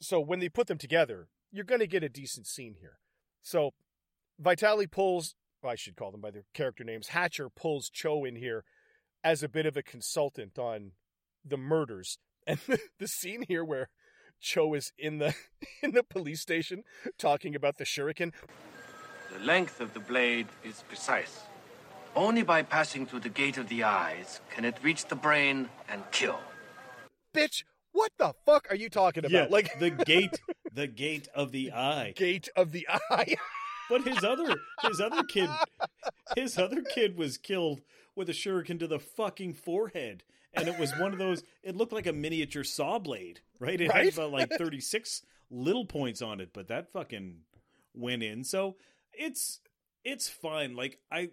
So 0.00 0.20
when 0.20 0.40
they 0.40 0.48
put 0.48 0.66
them 0.66 0.78
together, 0.78 1.28
you're 1.50 1.64
going 1.64 1.80
to 1.80 1.86
get 1.86 2.02
a 2.02 2.08
decent 2.08 2.46
scene 2.46 2.74
here. 2.80 2.98
So 3.42 3.70
Vitale 4.38 4.86
pulls, 4.86 5.34
well, 5.62 5.72
I 5.72 5.76
should 5.76 5.96
call 5.96 6.10
them 6.10 6.20
by 6.20 6.30
their 6.30 6.44
character 6.52 6.84
names. 6.84 7.08
Hatcher 7.08 7.48
pulls 7.48 7.88
Cho 7.90 8.24
in 8.24 8.36
here 8.36 8.64
as 9.22 9.42
a 9.42 9.48
bit 9.48 9.66
of 9.66 9.76
a 9.76 9.82
consultant 9.82 10.58
on 10.58 10.92
the 11.44 11.56
murders. 11.56 12.18
And 12.46 12.60
the 12.98 13.08
scene 13.08 13.46
here 13.48 13.64
where 13.64 13.88
Cho 14.38 14.74
is 14.74 14.92
in 14.98 15.16
the 15.16 15.34
in 15.82 15.92
the 15.92 16.02
police 16.02 16.42
station 16.42 16.82
talking 17.16 17.54
about 17.54 17.78
the 17.78 17.84
shuriken. 17.84 18.34
The 19.34 19.40
length 19.44 19.80
of 19.80 19.92
the 19.94 20.00
blade 20.00 20.46
is 20.64 20.84
precise. 20.86 21.42
Only 22.14 22.42
by 22.42 22.62
passing 22.62 23.04
through 23.04 23.20
the 23.20 23.28
gate 23.28 23.58
of 23.58 23.68
the 23.68 23.82
eyes 23.82 24.40
can 24.50 24.64
it 24.64 24.76
reach 24.82 25.06
the 25.06 25.16
brain 25.16 25.68
and 25.88 26.02
kill. 26.12 26.38
Bitch, 27.34 27.64
what 27.90 28.12
the 28.16 28.32
fuck 28.46 28.68
are 28.70 28.76
you 28.76 28.88
talking 28.88 29.24
about? 29.24 29.50
like 29.50 29.78
the 29.80 29.90
gate, 30.06 30.40
the 30.72 30.86
gate 30.86 31.26
of 31.34 31.50
the 31.50 31.72
eye, 31.72 32.12
gate 32.16 32.48
of 32.56 32.72
the 32.72 32.86
eye. 32.88 33.36
But 33.90 34.04
his 34.04 34.24
other 34.24 34.56
his 34.82 34.98
other 34.98 35.22
kid 35.24 35.50
his 36.34 36.56
other 36.56 36.80
kid 36.80 37.18
was 37.18 37.36
killed 37.36 37.82
with 38.16 38.30
a 38.30 38.32
shuriken 38.32 38.78
to 38.78 38.86
the 38.86 38.98
fucking 38.98 39.52
forehead. 39.52 40.24
and 40.54 40.68
it 40.68 40.78
was 40.78 40.90
one 40.98 41.12
of 41.12 41.18
those. 41.18 41.42
It 41.62 41.76
looked 41.76 41.92
like 41.92 42.06
a 42.06 42.12
miniature 42.14 42.64
saw 42.64 42.98
blade, 42.98 43.40
right? 43.60 43.78
It 43.78 43.88
Right? 43.90 44.04
had 44.06 44.14
about 44.14 44.32
like 44.32 44.50
thirty 44.58 44.80
six 44.80 45.20
little 45.50 45.84
points 45.84 46.22
on 46.22 46.40
it, 46.40 46.48
but 46.54 46.68
that 46.68 46.92
fucking 46.94 47.40
went 47.92 48.22
in. 48.22 48.42
So 48.42 48.76
it's 49.18 49.60
it's 50.04 50.28
fine. 50.28 50.74
Like 50.76 50.98
I 51.10 51.30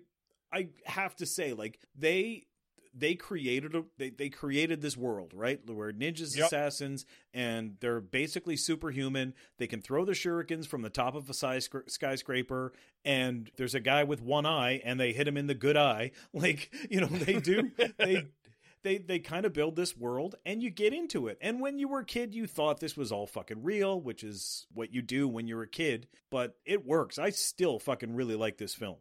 I 0.51 0.69
have 0.85 1.15
to 1.17 1.25
say, 1.25 1.53
like 1.53 1.79
they 1.95 2.45
they 2.93 3.15
created 3.15 3.73
a 3.73 3.85
they, 3.97 4.09
they 4.09 4.27
created 4.27 4.81
this 4.81 4.97
world 4.97 5.31
right 5.33 5.61
where 5.69 5.93
ninjas 5.93 6.35
Yep. 6.35 6.47
assassins 6.47 7.05
and 7.33 7.77
they're 7.79 8.01
basically 8.01 8.57
superhuman 8.57 9.33
they 9.57 9.65
can 9.67 9.81
throw 9.81 10.03
the 10.03 10.11
shurikens 10.11 10.67
from 10.67 10.81
the 10.81 10.89
top 10.89 11.15
of 11.15 11.29
a 11.29 11.33
skyscra- 11.33 11.89
skyscraper 11.89 12.73
and 13.05 13.49
there's 13.55 13.75
a 13.75 13.79
guy 13.79 14.03
with 14.03 14.21
one 14.21 14.45
eye 14.45 14.81
and 14.83 14.99
they 14.99 15.13
hit 15.13 15.25
him 15.25 15.37
in 15.37 15.47
the 15.47 15.53
good 15.53 15.77
eye 15.77 16.11
like 16.33 16.69
you 16.89 16.99
know 16.99 17.07
they 17.07 17.39
do 17.39 17.71
they 17.97 18.25
they 18.83 18.97
they 18.97 19.19
kind 19.19 19.45
of 19.45 19.53
build 19.53 19.75
this 19.75 19.95
world 19.95 20.35
and 20.45 20.61
you 20.63 20.69
get 20.69 20.93
into 20.93 21.27
it 21.27 21.37
and 21.41 21.59
when 21.59 21.77
you 21.77 21.87
were 21.87 21.99
a 21.99 22.05
kid 22.05 22.33
you 22.33 22.47
thought 22.47 22.79
this 22.79 22.97
was 22.97 23.11
all 23.11 23.27
fucking 23.27 23.63
real 23.63 23.99
which 24.01 24.23
is 24.23 24.65
what 24.73 24.93
you 24.93 25.01
do 25.01 25.27
when 25.27 25.47
you're 25.47 25.63
a 25.63 25.67
kid 25.67 26.07
but 26.29 26.55
it 26.65 26.85
works 26.85 27.19
i 27.19 27.29
still 27.29 27.79
fucking 27.79 28.15
really 28.15 28.35
like 28.35 28.57
this 28.57 28.73
film 28.73 28.97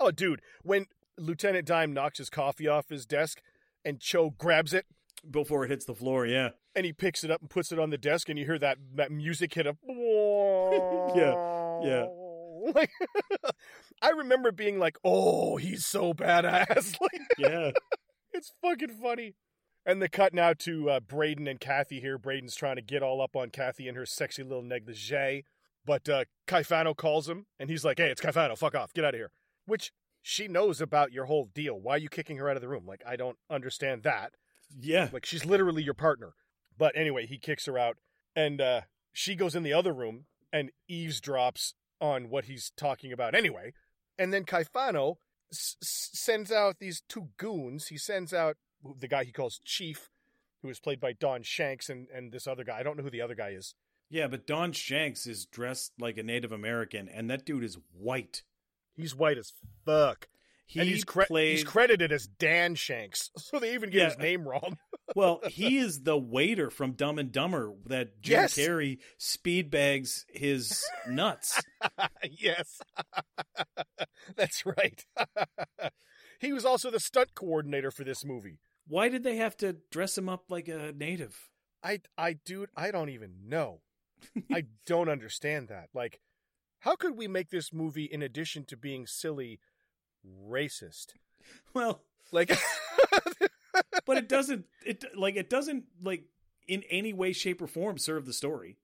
Oh, 0.00 0.10
dude, 0.10 0.42
when 0.64 0.86
Lieutenant 1.16 1.64
Dime 1.64 1.92
knocks 1.92 2.18
his 2.18 2.28
coffee 2.28 2.66
off 2.66 2.88
his 2.88 3.06
desk 3.06 3.40
and 3.84 4.00
Cho 4.00 4.30
grabs 4.30 4.74
it 4.74 4.84
before 5.30 5.64
it 5.64 5.70
hits 5.70 5.84
the 5.84 5.94
floor 5.94 6.26
yeah 6.26 6.48
and 6.74 6.84
he 6.84 6.92
picks 6.92 7.22
it 7.22 7.30
up 7.30 7.40
and 7.40 7.48
puts 7.48 7.70
it 7.70 7.78
on 7.78 7.90
the 7.90 7.98
desk 7.98 8.28
and 8.28 8.36
you 8.36 8.44
hear 8.44 8.58
that, 8.58 8.78
that 8.96 9.12
music 9.12 9.54
hit 9.54 9.66
up. 9.68 9.76
Yeah, 11.14 11.80
yeah. 11.84 12.06
Like, 12.74 12.90
I 14.02 14.10
remember 14.10 14.52
being 14.52 14.78
like, 14.78 14.96
oh, 15.04 15.56
he's 15.56 15.84
so 15.84 16.14
badass. 16.14 16.96
Like, 17.00 17.20
yeah 17.36 17.72
it's 18.42 18.52
fucking 18.60 18.96
funny. 19.00 19.34
And 19.86 20.02
the 20.02 20.08
cut 20.08 20.34
now 20.34 20.52
to 20.52 20.90
uh, 20.90 21.00
Braden 21.00 21.46
and 21.46 21.60
Kathy 21.60 22.00
here. 22.00 22.18
Braden's 22.18 22.56
trying 22.56 22.76
to 22.76 22.82
get 22.82 23.02
all 23.02 23.20
up 23.20 23.36
on 23.36 23.50
Kathy 23.50 23.86
in 23.86 23.94
her 23.94 24.04
sexy 24.06 24.42
little 24.42 24.62
negligee. 24.62 25.44
But 25.84 26.08
uh, 26.08 26.24
Caifano 26.48 26.96
calls 26.96 27.28
him, 27.28 27.46
and 27.58 27.70
he's 27.70 27.84
like, 27.84 27.98
hey, 27.98 28.10
it's 28.10 28.20
Caifano, 28.20 28.56
fuck 28.56 28.74
off, 28.74 28.92
get 28.94 29.04
out 29.04 29.14
of 29.14 29.18
here. 29.18 29.30
Which 29.66 29.92
she 30.22 30.46
knows 30.46 30.80
about 30.80 31.12
your 31.12 31.26
whole 31.26 31.48
deal. 31.52 31.80
Why 31.80 31.94
are 31.94 31.98
you 31.98 32.08
kicking 32.08 32.36
her 32.36 32.48
out 32.48 32.56
of 32.56 32.62
the 32.62 32.68
room? 32.68 32.86
Like, 32.86 33.02
I 33.06 33.16
don't 33.16 33.36
understand 33.50 34.02
that. 34.04 34.32
yeah 34.78 35.08
Like, 35.12 35.24
she's 35.24 35.44
literally 35.44 35.82
your 35.82 35.94
partner. 35.94 36.34
But 36.76 36.96
anyway, 36.96 37.26
he 37.26 37.38
kicks 37.38 37.66
her 37.66 37.78
out, 37.78 37.96
and 38.34 38.60
uh, 38.60 38.80
she 39.12 39.34
goes 39.34 39.54
in 39.54 39.62
the 39.62 39.72
other 39.72 39.92
room 39.92 40.26
and 40.52 40.70
eavesdrops 40.90 41.74
on 42.00 42.28
what 42.28 42.44
he's 42.46 42.72
talking 42.76 43.12
about 43.12 43.34
anyway. 43.34 43.72
And 44.18 44.32
then 44.32 44.44
Caifano 44.44 45.16
s- 45.52 45.76
sends 45.80 46.50
out 46.50 46.78
these 46.78 47.02
two 47.08 47.28
goons. 47.36 47.88
He 47.88 47.98
sends 47.98 48.32
out 48.32 48.56
the 48.98 49.08
guy 49.08 49.24
he 49.24 49.32
calls 49.32 49.60
Chief, 49.64 50.10
who 50.62 50.68
is 50.68 50.80
played 50.80 51.00
by 51.00 51.12
Don 51.12 51.42
Shanks, 51.42 51.88
and, 51.88 52.08
and 52.14 52.32
this 52.32 52.46
other 52.46 52.64
guy. 52.64 52.78
I 52.78 52.82
don't 52.82 52.96
know 52.96 53.02
who 53.02 53.10
the 53.10 53.20
other 53.22 53.34
guy 53.34 53.50
is. 53.50 53.74
Yeah, 54.10 54.26
but 54.28 54.46
Don 54.46 54.72
Shanks 54.72 55.26
is 55.26 55.46
dressed 55.46 55.92
like 55.98 56.18
a 56.18 56.22
Native 56.22 56.52
American, 56.52 57.08
and 57.08 57.30
that 57.30 57.44
dude 57.46 57.64
is 57.64 57.78
white. 57.92 58.42
He's 58.94 59.14
white 59.14 59.38
as 59.38 59.52
fuck. 59.86 60.28
He 60.66 60.80
and 60.80 60.88
he's, 60.88 61.04
cre- 61.04 61.24
played. 61.24 61.52
he's 61.58 61.64
credited 61.64 62.12
as 62.12 62.26
Dan 62.26 62.74
Shanks, 62.74 63.30
so 63.36 63.58
they 63.58 63.74
even 63.74 63.90
get 63.90 63.98
Yeah. 63.98 64.08
his 64.10 64.18
name 64.18 64.46
wrong. 64.48 64.78
well, 65.16 65.40
he 65.48 65.78
is 65.78 66.02
the 66.02 66.16
waiter 66.16 66.70
from 66.70 66.92
Dumb 66.92 67.18
and 67.18 67.30
Dumber 67.32 67.74
that 67.86 68.20
Jim 68.22 68.40
Yes. 68.42 68.54
Carrey 68.56 68.98
speed 69.18 69.70
bags 69.70 70.24
his 70.28 70.82
nuts. 71.08 71.60
yes. 72.30 72.80
That's 74.36 74.64
right. 74.64 75.04
he 76.38 76.52
was 76.52 76.64
also 76.64 76.90
the 76.90 77.00
stunt 77.00 77.34
coordinator 77.34 77.90
for 77.90 78.04
this 78.04 78.24
movie. 78.24 78.58
Why 78.86 79.08
did 79.08 79.22
they 79.22 79.36
have 79.36 79.56
to 79.58 79.76
dress 79.90 80.18
him 80.18 80.28
up 80.28 80.44
like 80.48 80.68
a 80.68 80.92
native? 80.92 81.50
I 81.82 82.00
I 82.16 82.34
dude, 82.34 82.70
I 82.76 82.90
don't 82.90 83.10
even 83.10 83.48
know. 83.48 83.80
I 84.52 84.64
don't 84.86 85.08
understand 85.08 85.68
that. 85.68 85.88
Like 85.94 86.20
how 86.80 86.96
could 86.96 87.16
we 87.16 87.28
make 87.28 87.50
this 87.50 87.72
movie 87.72 88.04
in 88.04 88.22
addition 88.22 88.64
to 88.66 88.76
being 88.76 89.06
silly 89.06 89.60
racist? 90.26 91.14
Well, 91.74 92.02
Like 92.32 92.48
but 94.06 94.16
it 94.16 94.28
doesn't. 94.28 94.64
It 94.84 95.04
like 95.16 95.36
it 95.36 95.50
doesn't 95.50 95.84
like 96.02 96.24
in 96.66 96.82
any 96.90 97.12
way, 97.12 97.32
shape, 97.32 97.60
or 97.60 97.66
form 97.66 97.98
serve 97.98 98.26
the 98.26 98.32
story. 98.32 98.78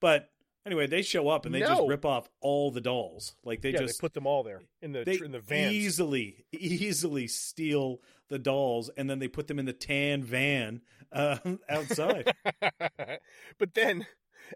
But 0.00 0.30
anyway, 0.66 0.86
they 0.86 1.02
show 1.02 1.28
up 1.28 1.46
and 1.46 1.54
they 1.54 1.60
just 1.60 1.82
rip 1.86 2.04
off 2.04 2.28
all 2.40 2.70
the 2.70 2.80
dolls. 2.80 3.34
Like 3.44 3.62
they 3.62 3.70
yeah, 3.70 3.80
just 3.80 4.00
they 4.00 4.04
put 4.04 4.14
them 4.14 4.26
all 4.26 4.42
there 4.42 4.62
in 4.80 4.92
the 4.92 5.08
in 5.24 5.32
the 5.32 5.40
vans. 5.40 5.72
easily 5.72 6.44
easily 6.52 7.26
steal 7.26 8.00
the 8.28 8.38
dolls 8.38 8.90
and 8.96 9.10
then 9.10 9.18
they 9.18 9.28
put 9.28 9.48
them 9.48 9.58
in 9.58 9.66
the 9.66 9.72
tan 9.72 10.22
van 10.22 10.80
uh, 11.12 11.38
outside 11.68 12.32
but 13.58 13.74
then 13.74 14.06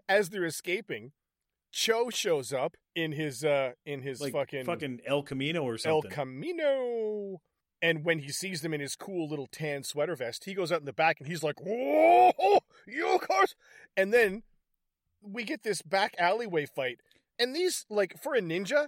as 0.07 0.29
they're 0.29 0.45
escaping, 0.45 1.11
Cho 1.71 2.09
shows 2.09 2.53
up 2.53 2.77
in 2.95 3.11
his 3.11 3.43
uh 3.43 3.71
in 3.85 4.01
his 4.01 4.21
like 4.21 4.33
fucking 4.33 4.65
fucking 4.65 5.01
el 5.05 5.23
camino 5.23 5.63
or 5.63 5.77
something. 5.77 6.11
El 6.11 6.15
Camino. 6.15 7.41
And 7.81 8.03
when 8.03 8.19
he 8.19 8.29
sees 8.29 8.61
them 8.61 8.73
in 8.73 8.79
his 8.79 8.95
cool 8.95 9.29
little 9.29 9.47
tan 9.47 9.83
sweater 9.83 10.15
vest, 10.15 10.45
he 10.45 10.53
goes 10.53 10.71
out 10.71 10.79
in 10.79 10.85
the 10.85 10.93
back 10.93 11.19
and 11.19 11.27
he's 11.27 11.43
like, 11.43 11.59
"Whoa, 11.59 12.59
you 12.87 13.19
cars!" 13.21 13.55
And 13.97 14.13
then 14.13 14.43
we 15.29 15.43
get 15.43 15.63
this 15.63 15.81
back 15.81 16.15
alleyway 16.19 16.65
fight, 16.65 16.99
and 17.39 17.55
these 17.55 17.85
like 17.89 18.21
for 18.21 18.35
a 18.35 18.41
ninja, 18.41 18.87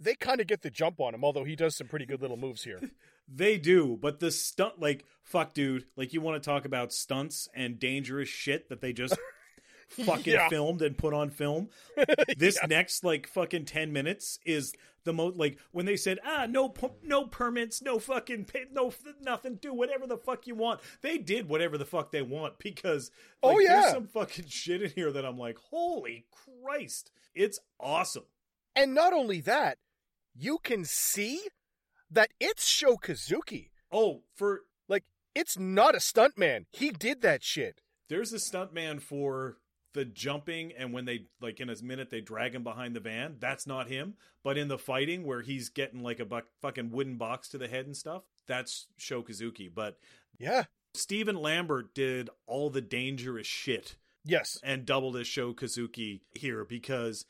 they 0.00 0.14
kind 0.14 0.40
of 0.40 0.46
get 0.46 0.62
the 0.62 0.70
jump 0.70 1.00
on 1.00 1.14
him. 1.14 1.24
Although 1.24 1.44
he 1.44 1.56
does 1.56 1.76
some 1.76 1.86
pretty 1.86 2.06
good 2.06 2.20
little 2.20 2.36
moves 2.36 2.64
here. 2.64 2.80
they 3.28 3.56
do 3.56 3.98
but 4.00 4.20
the 4.20 4.30
stunt 4.30 4.78
like 4.78 5.04
fuck 5.22 5.54
dude 5.54 5.86
like 5.96 6.12
you 6.12 6.20
want 6.20 6.40
to 6.40 6.46
talk 6.46 6.66
about 6.66 6.92
stunts 6.92 7.48
and 7.54 7.78
dangerous 7.78 8.28
shit 8.28 8.68
that 8.68 8.82
they 8.82 8.92
just 8.92 9.16
fucking 10.04 10.32
Yeah. 10.34 10.48
filmed 10.48 10.82
and 10.82 10.96
put 10.98 11.14
on 11.14 11.30
film 11.30 11.68
this 12.36 12.58
next 12.68 13.04
like 13.04 13.26
fucking 13.26 13.64
10 13.64 13.92
minutes 13.92 14.38
is 14.44 14.72
the 15.04 15.12
most 15.12 15.36
like 15.36 15.58
when 15.72 15.84
they 15.86 15.96
said 15.96 16.18
ah 16.24 16.46
no 16.48 16.72
no 17.02 17.24
permits 17.26 17.82
no 17.82 17.98
fucking 17.98 18.44
pay, 18.46 18.64
no 18.72 18.92
nothing 19.20 19.56
do 19.56 19.74
whatever 19.74 20.06
the 20.06 20.16
fuck 20.16 20.46
you 20.46 20.54
want 20.54 20.80
they 21.02 21.18
did 21.18 21.48
whatever 21.48 21.76
the 21.76 21.84
fuck 21.84 22.10
they 22.10 22.22
want 22.22 22.58
because 22.58 23.10
Oh, 23.42 23.58
yeah. 23.58 23.80
there's 23.82 23.92
some 23.92 24.06
fucking 24.06 24.46
shit 24.48 24.82
in 24.82 24.90
here 24.90 25.12
that 25.12 25.24
i'm 25.26 25.36
like 25.38 25.58
holy 25.70 26.24
christ 26.62 27.10
it's 27.34 27.58
awesome 27.78 28.24
And 28.76 28.94
not 28.94 29.12
only 29.12 29.40
that, 29.42 29.78
you 30.34 30.58
can 30.62 30.84
see 30.84 31.40
that 32.10 32.30
it's 32.40 32.66
Sho 32.66 32.96
Kosugi. 32.96 33.68
oh 33.92 34.22
for 34.34 34.62
Like 34.88 35.04
it's 35.34 35.58
not 35.58 35.94
a 35.94 35.98
stuntman. 35.98 36.64
He 36.72 36.90
did 36.90 37.20
that 37.22 37.42
shit. 37.42 37.82
there's 38.08 38.32
a 38.32 38.36
stuntman 38.36 39.00
for 39.02 39.58
the 39.94 40.04
jumping 40.04 40.72
and 40.76 40.92
when 40.92 41.04
they 41.06 41.24
like 41.40 41.60
in 41.60 41.70
a 41.70 41.82
minute 41.82 42.10
they 42.10 42.20
drag 42.20 42.54
him 42.54 42.62
behind 42.62 42.94
the 42.94 43.00
van 43.00 43.36
that's 43.40 43.66
not 43.66 43.88
him 43.88 44.14
but 44.42 44.58
in 44.58 44.68
the 44.68 44.78
fighting 44.78 45.24
where 45.24 45.40
he's 45.40 45.68
getting 45.70 46.02
like 46.02 46.20
a 46.20 46.24
buck, 46.24 46.44
fucking 46.60 46.90
wooden 46.90 47.16
box 47.16 47.48
to 47.48 47.56
the 47.58 47.68
head 47.68 47.86
and 47.86 47.96
stuff 47.96 48.22
that's 48.46 48.86
Sho 48.98 49.22
Kosugi 49.22 49.70
but 49.74 49.98
Yeah. 50.38 50.64
stephen 50.94 51.36
Lambert 51.36 51.94
did 51.94 52.28
all 52.46 52.68
the 52.70 52.80
dangerous 52.82 53.46
shit 53.46 53.96
Yes. 54.24 54.58
and 54.62 54.84
doubled 54.86 55.16
as 55.16 55.26
Sho 55.26 55.54
Kosugi 55.54 56.20
here 56.34 56.64
because 56.64 57.24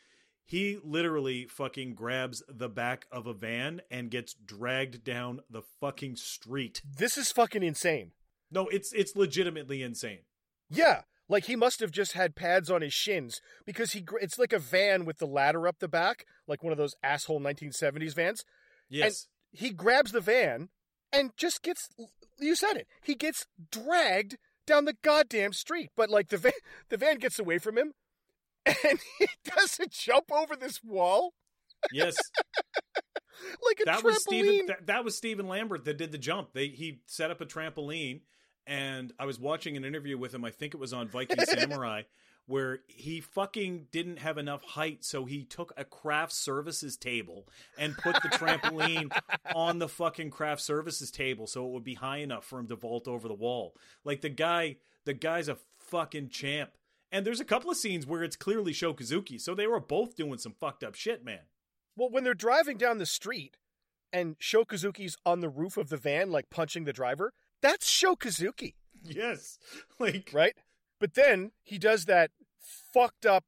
he 0.47 0.79
literally 0.85 1.47
fucking 1.47 1.95
grabs 1.95 2.43
the 2.49 2.69
back 2.69 3.07
of 3.11 3.27
a 3.27 3.33
van 3.33 3.81
and 3.91 4.11
gets 4.11 4.35
dragged 4.35 5.03
down 5.03 5.41
the 5.49 5.63
fucking 5.81 6.17
street. 6.17 6.83
This 6.85 7.17
is 7.17 7.33
fucking 7.33 7.63
insane. 7.63 8.13
No, 8.51 8.69
it's 8.69 8.93
it's 8.93 9.17
legitimately 9.17 9.83
insane. 9.83 10.21
Yeah, 10.69 11.03
like 11.29 11.47
he 11.47 11.57
must 11.57 11.81
have 11.81 11.91
just 11.91 12.13
had 12.13 12.35
pads 12.35 12.71
on 12.71 12.83
his 12.83 12.93
shins 12.93 13.41
because 13.65 13.93
he 13.93 14.05
it's 14.21 14.39
like 14.39 14.53
a 14.53 14.59
van 14.59 15.05
with 15.05 15.19
the 15.19 15.27
ladder 15.27 15.67
up 15.67 15.79
the 15.79 15.89
back, 15.89 16.27
like 16.47 16.63
one 16.63 16.73
of 16.73 16.79
those 16.79 16.95
asshole 17.03 17.41
1970s 17.41 18.15
vans. 18.15 18.45
Yes. 18.89 19.29
He 19.53 19.71
grabs 19.71 20.13
the 20.13 20.21
van 20.21 20.69
and 21.13 21.31
just 21.37 21.63
gets 21.63 21.89
you 22.39 22.57
said 22.57 22.77
it. 22.77 22.87
He 23.03 23.15
gets 23.15 23.47
dragged 23.71 24.37
down 24.67 24.85
the 24.85 24.97
goddamn 25.03 25.53
street, 25.53 25.91
but 25.97 26.11
like 26.11 26.29
the 26.29 26.39
van 26.39 26.53
the 26.89 26.97
van 26.97 27.19
gets 27.19 27.39
away 27.39 27.59
from 27.59 27.79
him 27.79 27.93
and 28.67 28.99
he 29.19 29.27
doesn't 29.45 29.93
jump 29.93 30.31
over 30.33 30.57
this 30.57 30.83
wall 30.83 31.33
yes. 31.93 32.17
like 33.67 33.81
a 33.81 33.85
that 33.85 34.01
trampoline. 34.01 34.05
was 34.05 34.23
Steven 34.23 34.67
that, 34.67 34.87
that 34.87 35.05
was 35.05 35.17
Stephen 35.17 35.49
Lambert 35.49 35.85
that 35.85 35.99
did 35.99 36.13
the 36.13 36.19
jump. 36.19 36.53
They 36.53 36.69
he 36.69 37.01
set 37.07 37.31
up 37.31 37.41
a 37.41 37.47
trampoline 37.47 38.21
and 38.67 39.13
I 39.19 39.27
was 39.27 39.39
watching 39.39 39.77
an 39.77 39.85
interview 39.85 40.17
with 40.19 40.35
him, 40.35 40.45
I 40.45 40.51
think 40.51 40.75
it 40.75 40.81
was 40.81 40.93
on 40.93 41.09
Viking 41.09 41.39
Samurai, 41.45 42.03
where 42.47 42.81
he 42.87 43.21
fucking 43.21 43.87
didn't 43.91 44.19
have 44.19 44.39
enough 44.39 44.63
height, 44.63 45.05
so 45.05 45.25
he 45.25 45.45
took 45.45 45.73
a 45.77 45.85
craft 45.85 46.33
services 46.33 46.97
table 46.97 47.47
and 47.79 47.97
put 47.97 48.17
the 48.23 48.29
trampoline 48.29 49.11
on 49.55 49.79
the 49.79 49.89
fucking 49.89 50.31
craft 50.31 50.61
services 50.61 51.11
table 51.11 51.47
so 51.47 51.67
it 51.67 51.73
would 51.73 51.85
be 51.85 51.95
high 51.95 52.19
enough 52.19 52.45
for 52.45 52.59
him 52.59 52.67
to 52.69 52.77
vault 52.77 53.09
over 53.09 53.29
the 53.29 53.35
wall. 53.35 53.75
Like 54.05 54.21
the 54.21 54.29
guy 54.29 54.77
the 55.05 55.15
guy's 55.15 55.49
a 55.49 55.59
fucking 55.79 56.31
champ. 56.31 56.71
And 57.13 57.25
there's 57.25 57.41
a 57.41 57.45
couple 57.45 57.71
of 57.71 57.77
scenes 57.77 58.07
where 58.07 58.25
it's 58.25 58.37
clearly 58.37 58.73
Sho 58.73 58.93
Kosugi, 58.93 59.41
so 59.41 59.55
they 59.55 59.67
were 59.67 59.81
both 59.81 60.17
doing 60.17 60.39
some 60.39 60.55
fucked 60.59 60.83
up 60.83 60.95
shit, 60.95 61.25
man. 61.25 61.41
Well, 61.97 62.11
when 62.11 62.25
they're 62.25 62.35
driving 62.35 62.77
down 62.77 62.99
the 62.99 63.07
street 63.07 63.57
and 64.13 64.37
Sho 64.41 64.65
Kosugi's 64.65 65.17
on 65.25 65.41
the 65.41 65.49
roof 65.49 65.77
of 65.77 65.91
the 65.91 65.97
van, 65.97 66.31
like 66.31 66.51
punching 66.51 66.85
the 66.85 66.93
driver, 66.93 67.33
that's 67.65 67.89
Sho 67.89 68.15
Kosugi. 68.15 68.75
yes. 69.03 69.59
Like 69.99 70.31
right? 70.33 70.55
But 71.01 71.15
then 71.15 71.51
he 71.63 71.79
does 71.79 72.05
that 72.05 72.31
fucked 72.93 73.27
up 73.27 73.45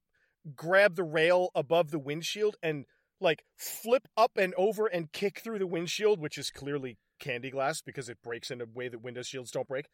grab 0.54 0.94
the 0.96 1.02
rail 1.04 1.50
above 1.54 1.90
the 1.90 1.98
windshield 1.98 2.56
and 2.62 2.84
like 3.20 3.44
flip 3.56 4.06
up 4.16 4.32
and 4.36 4.54
over 4.56 4.86
and 4.86 5.10
kick 5.12 5.40
through 5.40 5.58
the 5.58 5.66
windshield, 5.66 6.20
which 6.20 6.38
is 6.38 6.50
clearly 6.50 6.98
candy 7.18 7.50
glass 7.50 7.80
because 7.80 8.08
it 8.08 8.18
breaks 8.22 8.50
in 8.50 8.60
a 8.60 8.66
way 8.74 8.88
that 8.88 9.02
window 9.02 9.22
shields 9.22 9.50
don't 9.50 9.66
break. 9.68 9.86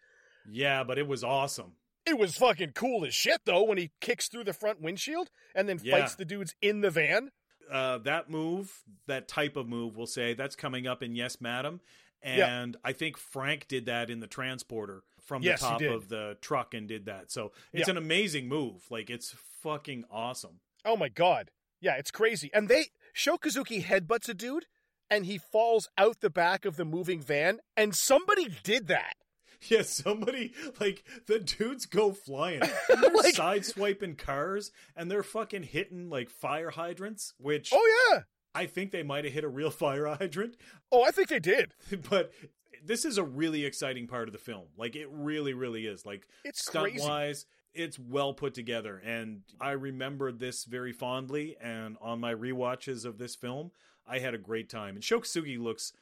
Yeah, 0.51 0.83
but 0.85 0.99
it 0.99 1.07
was 1.07 1.23
awesome. 1.23 1.73
It 2.05 2.19
was 2.19 2.37
fucking 2.37 2.73
cool 2.75 3.05
as 3.05 3.15
shit 3.15 3.41
though 3.45 3.63
when 3.63 3.79
he 3.79 3.93
kicks 4.01 4.29
through 4.29 4.45
the 4.45 4.53
front 4.53 4.81
windshield 4.81 5.29
and 5.55 5.69
then 5.69 5.79
Yeah. 5.83 5.99
fights 6.01 6.17
the 6.17 6.25
dudes 6.25 6.55
in 6.61 6.81
the 6.81 6.91
van. 6.91 7.31
Uh, 7.71 7.99
that 7.99 8.29
move, 8.29 8.83
that 9.07 9.29
type 9.29 9.57
of 9.57 9.69
move, 9.69 9.97
we'll 9.97 10.07
say, 10.07 10.35
that's 10.35 10.57
coming 10.57 10.87
up 10.87 11.03
in 11.03 11.15
Yes, 11.15 11.41
Madam. 11.41 11.81
Yeah. 12.25 12.63
And 12.63 12.77
I 12.85 12.93
think 12.93 13.17
Frank 13.17 13.67
did 13.69 13.87
that 13.87 14.11
in 14.11 14.21
the 14.21 14.27
transporter 14.27 15.03
from 15.25 15.43
Yes, 15.43 15.61
the 15.61 15.67
top 15.67 15.83
of 15.83 16.09
the 16.09 16.37
truck 16.41 16.75
and 16.75 16.87
did 16.89 17.07
that. 17.07 17.31
So 17.33 17.53
it's 17.73 17.89
Yeah. 17.89 17.93
an 17.93 17.97
amazing 17.97 18.49
move. 18.49 18.83
Like 18.91 19.11
it's 19.11 19.35
fucking 19.63 20.05
awesome. 20.11 20.61
Oh 20.85 20.97
my 20.97 21.09
god. 21.09 21.51
Yeah, 21.81 21.97
it's 21.97 22.11
crazy. 22.11 22.51
And 22.53 22.69
they 22.69 22.87
Sho 23.13 23.37
Kosugi 23.39 23.83
headbutts 23.85 24.29
a 24.29 24.35
dude 24.35 24.67
and 25.11 25.27
he 25.27 25.39
falls 25.39 25.89
out 25.99 26.21
the 26.21 26.31
back 26.31 26.65
of 26.65 26.77
the 26.77 26.85
moving 26.85 27.21
van 27.21 27.59
and 27.77 27.95
somebody 27.95 28.49
did 28.63 28.87
that. 28.89 29.15
Yeah, 29.69 29.83
somebody 29.83 30.55
like 30.81 31.05
the 31.27 31.39
dudes 31.39 31.87
go 31.87 32.11
flying. 32.13 32.63
They're 32.89 33.11
Like- 33.15 33.37
side 33.37 33.65
swiping 33.65 34.17
cars 34.17 34.73
and 34.97 35.09
they're 35.09 35.23
fucking 35.23 35.63
hitting 35.63 36.11
like 36.11 36.31
fire 36.31 36.71
hydrants, 36.71 37.35
which 37.39 37.71
Oh 37.73 38.09
yeah. 38.13 38.23
I 38.55 38.67
think 38.67 38.91
they 38.91 39.03
might 39.03 39.25
have 39.25 39.33
hit 39.33 39.45
a 39.45 39.49
real 39.49 39.71
fire 39.83 40.07
hydrant. 40.07 40.57
Oh, 40.91 41.03
I 41.03 41.11
think 41.11 41.29
they 41.29 41.39
did. 41.41 41.75
but 42.11 42.33
this 42.85 43.05
is 43.05 43.17
a 43.19 43.25
really 43.25 43.65
exciting 43.65 44.07
part 44.07 44.29
of 44.29 44.33
the 44.33 44.39
film. 44.39 44.65
Like 44.77 44.97
it 44.97 45.09
really, 45.11 45.55
really 45.55 45.87
is. 45.87 46.05
Like 46.05 46.27
It's 46.45 46.65
stunt 46.65 46.95
wise, 46.99 47.47
it's 47.75 47.99
well 47.99 48.35
put 48.35 48.53
together, 48.55 49.01
and 49.05 49.43
I 49.61 49.71
remember 49.73 50.31
this 50.33 50.65
very 50.65 50.93
fondly. 50.93 51.57
And 51.61 51.97
on 52.01 52.21
my 52.21 52.35
rewatches 52.35 53.05
of 53.05 53.19
this 53.19 53.35
film, 53.35 53.71
I 54.07 54.19
had 54.19 54.35
a 54.35 54.39
great 54.39 54.69
time. 54.69 54.97
And 54.97 55.05
Sho 55.05 55.21
Kosugi 55.21 55.59
looks 55.59 55.93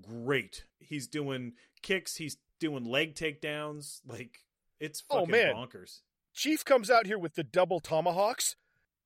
great. 0.00 0.64
He's 0.78 1.06
doing 1.06 1.52
kicks. 1.82 2.16
He's 2.16 2.36
doing 2.60 2.84
leg 2.84 3.14
takedowns. 3.14 4.00
Like 4.06 4.44
it's 4.80 5.02
Oh, 5.10 5.20
fucking 5.20 5.32
man. 5.32 5.54
bonkers. 5.54 6.00
Chief 6.34 6.64
comes 6.64 6.88
out 6.90 7.06
here 7.06 7.18
with 7.18 7.34
the 7.34 7.42
double 7.42 7.80
tomahawks 7.80 8.54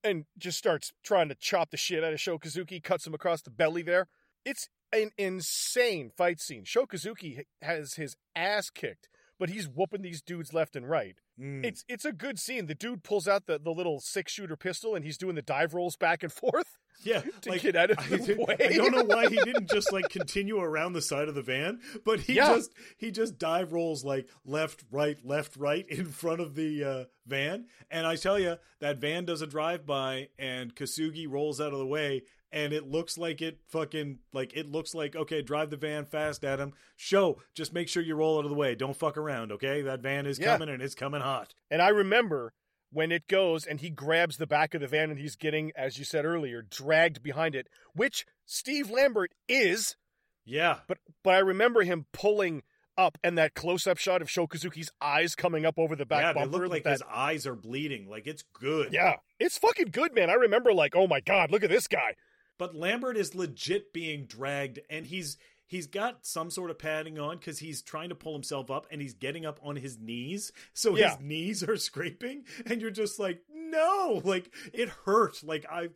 and 0.05 0.25
just 0.39 0.59
starts 0.59 0.93
trying 1.03 1.29
to 1.29 1.35
chop 1.35 1.71
the 1.71 1.77
shit 1.77 2.05
out 2.05 2.13
of 2.13 2.21
Sho 2.21 2.39
Kosugi, 2.39 2.83
cuts 2.83 3.07
him 3.07 3.15
across 3.15 3.43
the 3.43 3.51
belly 3.51 3.83
there. 3.83 4.09
It's 4.45 4.69
an 4.93 5.11
insane 5.17 6.11
fight 6.17 6.41
scene. 6.41 6.65
Sho 6.65 6.87
Kosugi 6.87 7.45
has 7.61 7.95
his 7.95 8.17
ass 8.35 8.71
kicked, 8.71 9.09
but 9.39 9.51
he's 9.51 9.69
whooping 9.69 10.03
these 10.03 10.23
dudes 10.23 10.53
left 10.53 10.77
and 10.77 10.89
right. 10.89 11.17
Mm. 11.41 11.65
It's 11.65 11.85
it's 11.89 12.05
a 12.05 12.13
good 12.13 12.39
scene. 12.39 12.67
The 12.67 12.75
dude 12.75 13.03
pulls 13.03 13.27
out 13.27 13.47
the, 13.47 13.59
the 13.59 13.71
little 13.71 14.01
six 14.01 14.33
shooter 14.33 14.57
pistol 14.57 14.95
and 14.95 15.05
he's 15.05 15.19
doing 15.19 15.35
the 15.35 15.43
dive 15.43 15.75
rolls 15.75 15.97
back 15.97 16.23
and 16.23 16.33
forth. 16.33 16.79
Yeah, 17.05 17.23
to 17.43 17.59
get 17.59 17.75
out 17.77 17.91
of 17.91 17.99
I, 17.99 18.17
the 18.17 18.35
way. 18.35 18.57
I 18.61 18.77
don't 18.77 18.93
know 18.93 19.05
why 19.05 19.29
he 19.29 19.37
didn't 19.45 19.69
just 19.71 19.93
like 19.93 20.09
continue 20.09 20.59
around 20.59 20.93
the 20.93 21.03
side 21.03 21.29
of 21.29 21.35
the 21.35 21.43
van, 21.43 21.81
but 22.05 22.21
he 22.21 22.35
Yeah. 22.35 22.55
just 22.55 22.73
he 22.97 23.11
just 23.11 23.39
dive 23.39 23.73
rolls 23.73 24.05
like 24.05 24.29
left, 24.45 24.85
right, 24.91 25.17
left, 25.25 25.57
right 25.57 25.85
in 25.89 26.07
front 26.07 26.41
of 26.41 26.55
the 26.55 26.85
uh, 26.85 27.05
van. 27.27 27.67
And 27.91 28.07
I 28.07 28.17
tell 28.17 28.39
you, 28.39 28.57
that 28.81 28.99
van 28.99 29.25
does 29.25 29.43
a 29.43 29.47
drive 29.47 29.85
by, 29.87 30.29
and 30.39 30.75
Kosugi 30.75 31.29
rolls 31.29 31.61
out 31.61 31.73
of 31.73 31.79
the 31.79 31.87
way, 31.87 32.23
and 32.53 32.73
it 32.73 32.87
looks 32.87 33.19
like 33.19 33.43
it 33.43 33.59
fucking 33.69 34.19
like 34.33 34.53
it 34.57 34.69
looks 34.71 34.95
like 34.95 35.17
okay, 35.17 35.43
drive 35.43 35.71
the 35.71 35.77
van 35.77 36.05
fast 36.05 36.45
at 36.45 36.61
him. 36.61 36.73
Show, 36.97 37.39
just 37.55 37.73
make 37.73 37.89
sure 37.89 38.03
you 38.03 38.15
roll 38.15 38.39
out 38.39 38.45
of 38.45 38.51
the 38.51 38.57
way. 38.57 38.75
Don't 38.75 38.97
fuck 38.97 39.17
around, 39.17 39.51
okay? 39.53 39.83
That 39.83 40.01
van 40.03 40.27
is 40.27 40.39
Yeah. 40.39 40.53
coming, 40.53 40.69
and 40.69 40.81
it's 40.83 40.95
coming 40.95 41.21
hot. 41.21 41.55
And 41.71 41.83
I 41.83 41.89
remember 41.89 42.53
when 42.93 43.11
it 43.11 43.27
goes 43.27 43.65
and 43.67 43.81
he 43.81 43.91
grabs 43.91 44.37
the 44.37 44.47
back 44.47 44.75
of 44.75 44.81
the 44.81 44.87
van 44.87 45.11
and 45.11 45.19
he's 45.19 45.35
getting, 45.37 45.73
as 45.75 45.99
you 45.99 46.05
said 46.05 46.25
earlier, 46.25 46.63
dragged 46.63 47.23
behind 47.23 47.55
it, 47.55 47.67
which 47.95 48.25
Steve 48.47 48.91
Lambert 48.91 49.33
is. 49.49 49.97
Yeah, 50.45 50.79
But 50.89 50.99
but 51.25 51.35
I 51.35 51.39
remember 51.39 51.83
him 51.83 52.07
pulling 52.13 52.63
up 52.99 53.17
and 53.25 53.39
that 53.39 53.55
close 53.55 53.87
up 53.87 53.97
shot 53.97 54.21
of 54.21 54.29
Sho 54.31 54.47
Kosugi's 54.47 54.91
eyes 55.01 55.35
coming 55.35 55.65
up 55.65 55.79
over 55.79 55.97
the 55.97 56.05
back 56.05 56.23
yeah, 56.23 56.33
they 56.33 56.41
bumper. 56.41 56.59
look 56.59 56.71
like 56.71 56.85
that, 56.85 56.91
his 56.93 57.03
eyes 57.11 57.47
are 57.47 57.55
bleeding. 57.55 58.09
Like 58.09 58.27
it's 58.27 58.43
good. 58.53 58.93
Yeah, 58.93 59.17
it's 59.39 59.57
fucking 59.59 59.91
good, 59.93 60.15
man. 60.15 60.31
I 60.31 60.35
remember 60.35 60.73
like, 60.75 60.95
oh 60.95 61.07
my 61.07 61.21
god, 61.21 61.51
look 61.51 61.63
at 61.65 61.71
this 61.71 61.87
guy. 61.87 62.17
But 62.59 62.75
Lambert 62.75 63.17
is 63.17 63.35
legit 63.35 63.93
being 63.93 64.27
dragged, 64.27 64.81
and 64.91 65.07
he's 65.07 65.39
he's 65.73 65.87
got 65.87 66.25
some 66.27 66.51
sort 66.51 66.71
of 66.71 66.79
padding 66.79 67.19
on 67.19 67.39
because 67.39 67.59
he's 67.59 67.81
trying 67.83 68.11
to 68.11 68.15
pull 68.15 68.35
himself 68.35 68.71
up, 68.71 68.87
and 68.91 69.01
he's 69.03 69.15
getting 69.15 69.45
up 69.47 69.59
on 69.63 69.77
his 69.77 69.99
knees, 69.99 70.53
so 70.75 70.97
Yeah. 70.97 71.11
his 71.17 71.21
knees 71.21 71.63
are 71.63 71.77
scraping, 71.89 72.45
and 72.67 72.81
you're 72.81 72.91
just 72.91 73.19
like, 73.19 73.41
no, 73.53 74.21
like 74.25 74.53
it 74.73 74.91
hurt, 75.07 75.43
like 75.43 75.65
I, 75.71 75.89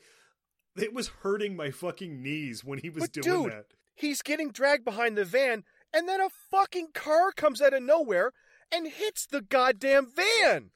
it 0.76 0.92
was 0.94 1.08
hurting 1.22 1.54
my 1.56 1.70
fucking 1.70 2.22
knees 2.22 2.64
when 2.64 2.78
he 2.78 2.90
was 2.90 3.04
But 3.04 3.12
doing 3.12 3.42
dude, 3.44 3.52
that. 3.52 3.66
He's 3.94 4.22
getting 4.22 4.50
dragged 4.50 4.84
behind 4.84 5.16
the 5.16 5.24
van, 5.24 5.64
and 5.92 6.08
then 6.08 6.20
a 6.20 6.28
fucking 6.50 6.88
car 6.94 7.30
comes 7.32 7.60
out 7.62 7.74
of 7.74 7.82
nowhere 7.82 8.32
and 8.72 8.88
hits 8.88 9.26
the 9.26 9.40
goddamn 9.42 10.06
van 10.10 10.70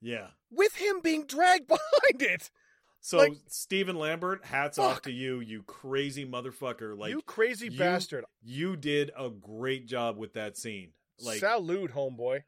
Yeah. 0.00 0.28
with 0.50 0.76
him 0.76 1.00
being 1.02 1.26
dragged 1.26 1.66
behind 1.68 2.20
it. 2.22 2.50
So 3.04 3.18
Like- 3.18 3.32
Stephen 3.48 3.96
Lambert, 3.96 4.44
hats 4.44 4.78
off 4.78 5.02
to 5.02 5.12
you, 5.12 5.40
you 5.40 5.62
crazy 5.64 6.24
motherfucker! 6.24 6.96
Like 6.96 7.10
you 7.10 7.20
crazy 7.22 7.66
you- 7.68 7.78
bastard. 7.78 8.24
you 8.42 8.76
did 8.76 9.10
a 9.18 9.28
great 9.28 9.86
job 9.86 10.16
with 10.16 10.34
that 10.34 10.56
scene. 10.56 10.92
Like 11.20 11.40
Salute, 11.40 11.92
homeboy. 11.92 12.44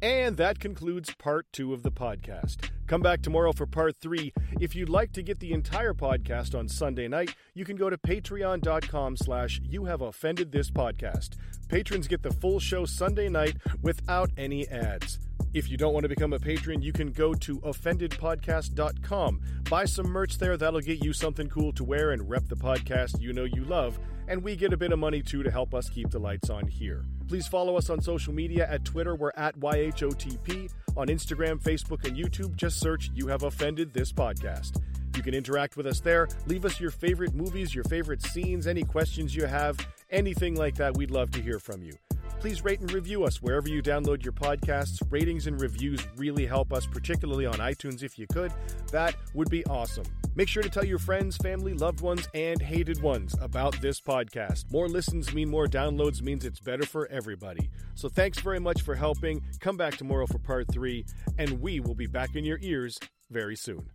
And 0.00 0.36
that 0.36 0.60
concludes 0.60 1.12
part 1.14 1.46
two 1.52 1.72
of 1.72 1.82
the 1.82 1.90
podcast. 1.90 2.70
Come 2.86 3.00
back 3.00 3.20
tomorrow 3.20 3.52
for 3.52 3.66
part 3.66 3.96
three. 4.00 4.32
If 4.60 4.74
you'd 4.76 4.88
like 4.88 5.12
to 5.12 5.22
get 5.22 5.40
the 5.40 5.52
entire 5.52 5.92
podcast 5.92 6.56
on 6.56 6.68
Sunday 6.68 7.08
night, 7.08 7.34
you 7.54 7.64
can 7.64 7.76
go 7.76 7.90
to 7.90 7.98
patreon.com 7.98 9.16
slash 9.16 9.60
you 9.64 9.84
have 9.86 10.00
offended 10.00 10.52
this 10.52 10.70
podcast. 10.70 11.30
Patrons 11.68 12.06
get 12.06 12.22
the 12.22 12.32
full 12.32 12.60
show 12.60 12.86
Sunday 12.86 13.28
night 13.28 13.56
without 13.82 14.30
any 14.36 14.68
ads. 14.68 15.18
If 15.54 15.70
you 15.70 15.78
don't 15.78 15.94
want 15.94 16.04
to 16.04 16.08
become 16.10 16.34
a 16.34 16.38
patron, 16.38 16.82
you 16.82 16.92
can 16.92 17.10
go 17.10 17.32
to 17.32 17.58
offendedpodcast.com. 17.60 19.40
Buy 19.70 19.84
some 19.86 20.06
merch 20.10 20.36
there. 20.36 20.58
That'll 20.58 20.80
get 20.80 21.02
you 21.02 21.14
something 21.14 21.48
cool 21.48 21.72
to 21.72 21.84
wear 21.84 22.10
and 22.10 22.28
rep 22.28 22.48
the 22.48 22.56
podcast 22.56 23.20
you 23.20 23.32
know 23.32 23.44
you 23.44 23.64
love. 23.64 23.98
And 24.28 24.42
we 24.42 24.56
get 24.56 24.74
a 24.74 24.76
bit 24.76 24.92
of 24.92 24.98
money 24.98 25.22
too 25.22 25.42
to 25.42 25.50
help 25.50 25.74
us 25.74 25.88
keep 25.88 26.10
the 26.10 26.18
lights 26.18 26.50
on 26.50 26.66
here. 26.66 27.02
Please 27.28 27.48
follow 27.48 27.76
us 27.76 27.88
on 27.88 28.02
social 28.02 28.34
media 28.34 28.68
at 28.70 28.84
Twitter, 28.84 29.14
we're 29.14 29.32
at 29.36 29.58
YHOTP. 29.58 30.70
On 30.98 31.06
Instagram, 31.06 31.62
Facebook, 31.62 32.04
and 32.06 32.16
YouTube, 32.16 32.54
just 32.54 32.78
search 32.78 33.10
You 33.14 33.28
Have 33.28 33.42
Offended 33.42 33.94
This 33.94 34.12
Podcast. 34.12 34.82
You 35.16 35.22
can 35.22 35.32
interact 35.32 35.76
with 35.76 35.86
us 35.86 36.00
there. 36.00 36.28
Leave 36.46 36.66
us 36.66 36.78
your 36.78 36.90
favorite 36.90 37.34
movies, 37.34 37.74
your 37.74 37.84
favorite 37.84 38.22
scenes, 38.22 38.66
any 38.66 38.84
questions 38.84 39.34
you 39.34 39.46
have, 39.46 39.78
anything 40.10 40.56
like 40.56 40.74
that. 40.74 40.96
We'd 40.96 41.10
love 41.10 41.30
to 41.32 41.40
hear 41.40 41.58
from 41.58 41.82
you. 41.82 41.94
Please 42.40 42.62
rate 42.62 42.78
and 42.78 42.92
review 42.92 43.24
us 43.24 43.42
wherever 43.42 43.68
you 43.68 43.82
download 43.82 44.22
your 44.22 44.32
podcasts. 44.32 45.02
Ratings 45.10 45.48
and 45.48 45.60
reviews 45.60 46.06
really 46.16 46.46
help 46.46 46.72
us, 46.72 46.86
particularly 46.86 47.46
on 47.46 47.54
iTunes 47.54 48.02
if 48.04 48.16
you 48.16 48.28
could. 48.28 48.52
That 48.92 49.16
would 49.34 49.50
be 49.50 49.64
awesome. 49.66 50.04
Make 50.36 50.46
sure 50.46 50.62
to 50.62 50.68
tell 50.68 50.84
your 50.84 51.00
friends, 51.00 51.36
family, 51.36 51.74
loved 51.74 52.00
ones, 52.00 52.28
and 52.34 52.62
hated 52.62 53.02
ones 53.02 53.34
about 53.40 53.80
this 53.80 54.00
podcast. 54.00 54.70
More 54.70 54.88
listens 54.88 55.34
mean 55.34 55.50
more 55.50 55.66
downloads 55.66 56.22
means 56.22 56.44
it's 56.44 56.60
better 56.60 56.86
for 56.86 57.08
everybody. 57.08 57.70
So 57.96 58.08
thanks 58.08 58.38
very 58.38 58.60
much 58.60 58.82
for 58.82 58.94
helping. 58.94 59.42
Come 59.58 59.76
back 59.76 59.96
tomorrow 59.96 60.26
for 60.26 60.38
part 60.38 60.72
three, 60.72 61.06
and 61.38 61.60
we 61.60 61.80
will 61.80 61.96
be 61.96 62.06
back 62.06 62.36
in 62.36 62.44
your 62.44 62.58
ears 62.62 63.00
very 63.30 63.56
soon. 63.56 63.90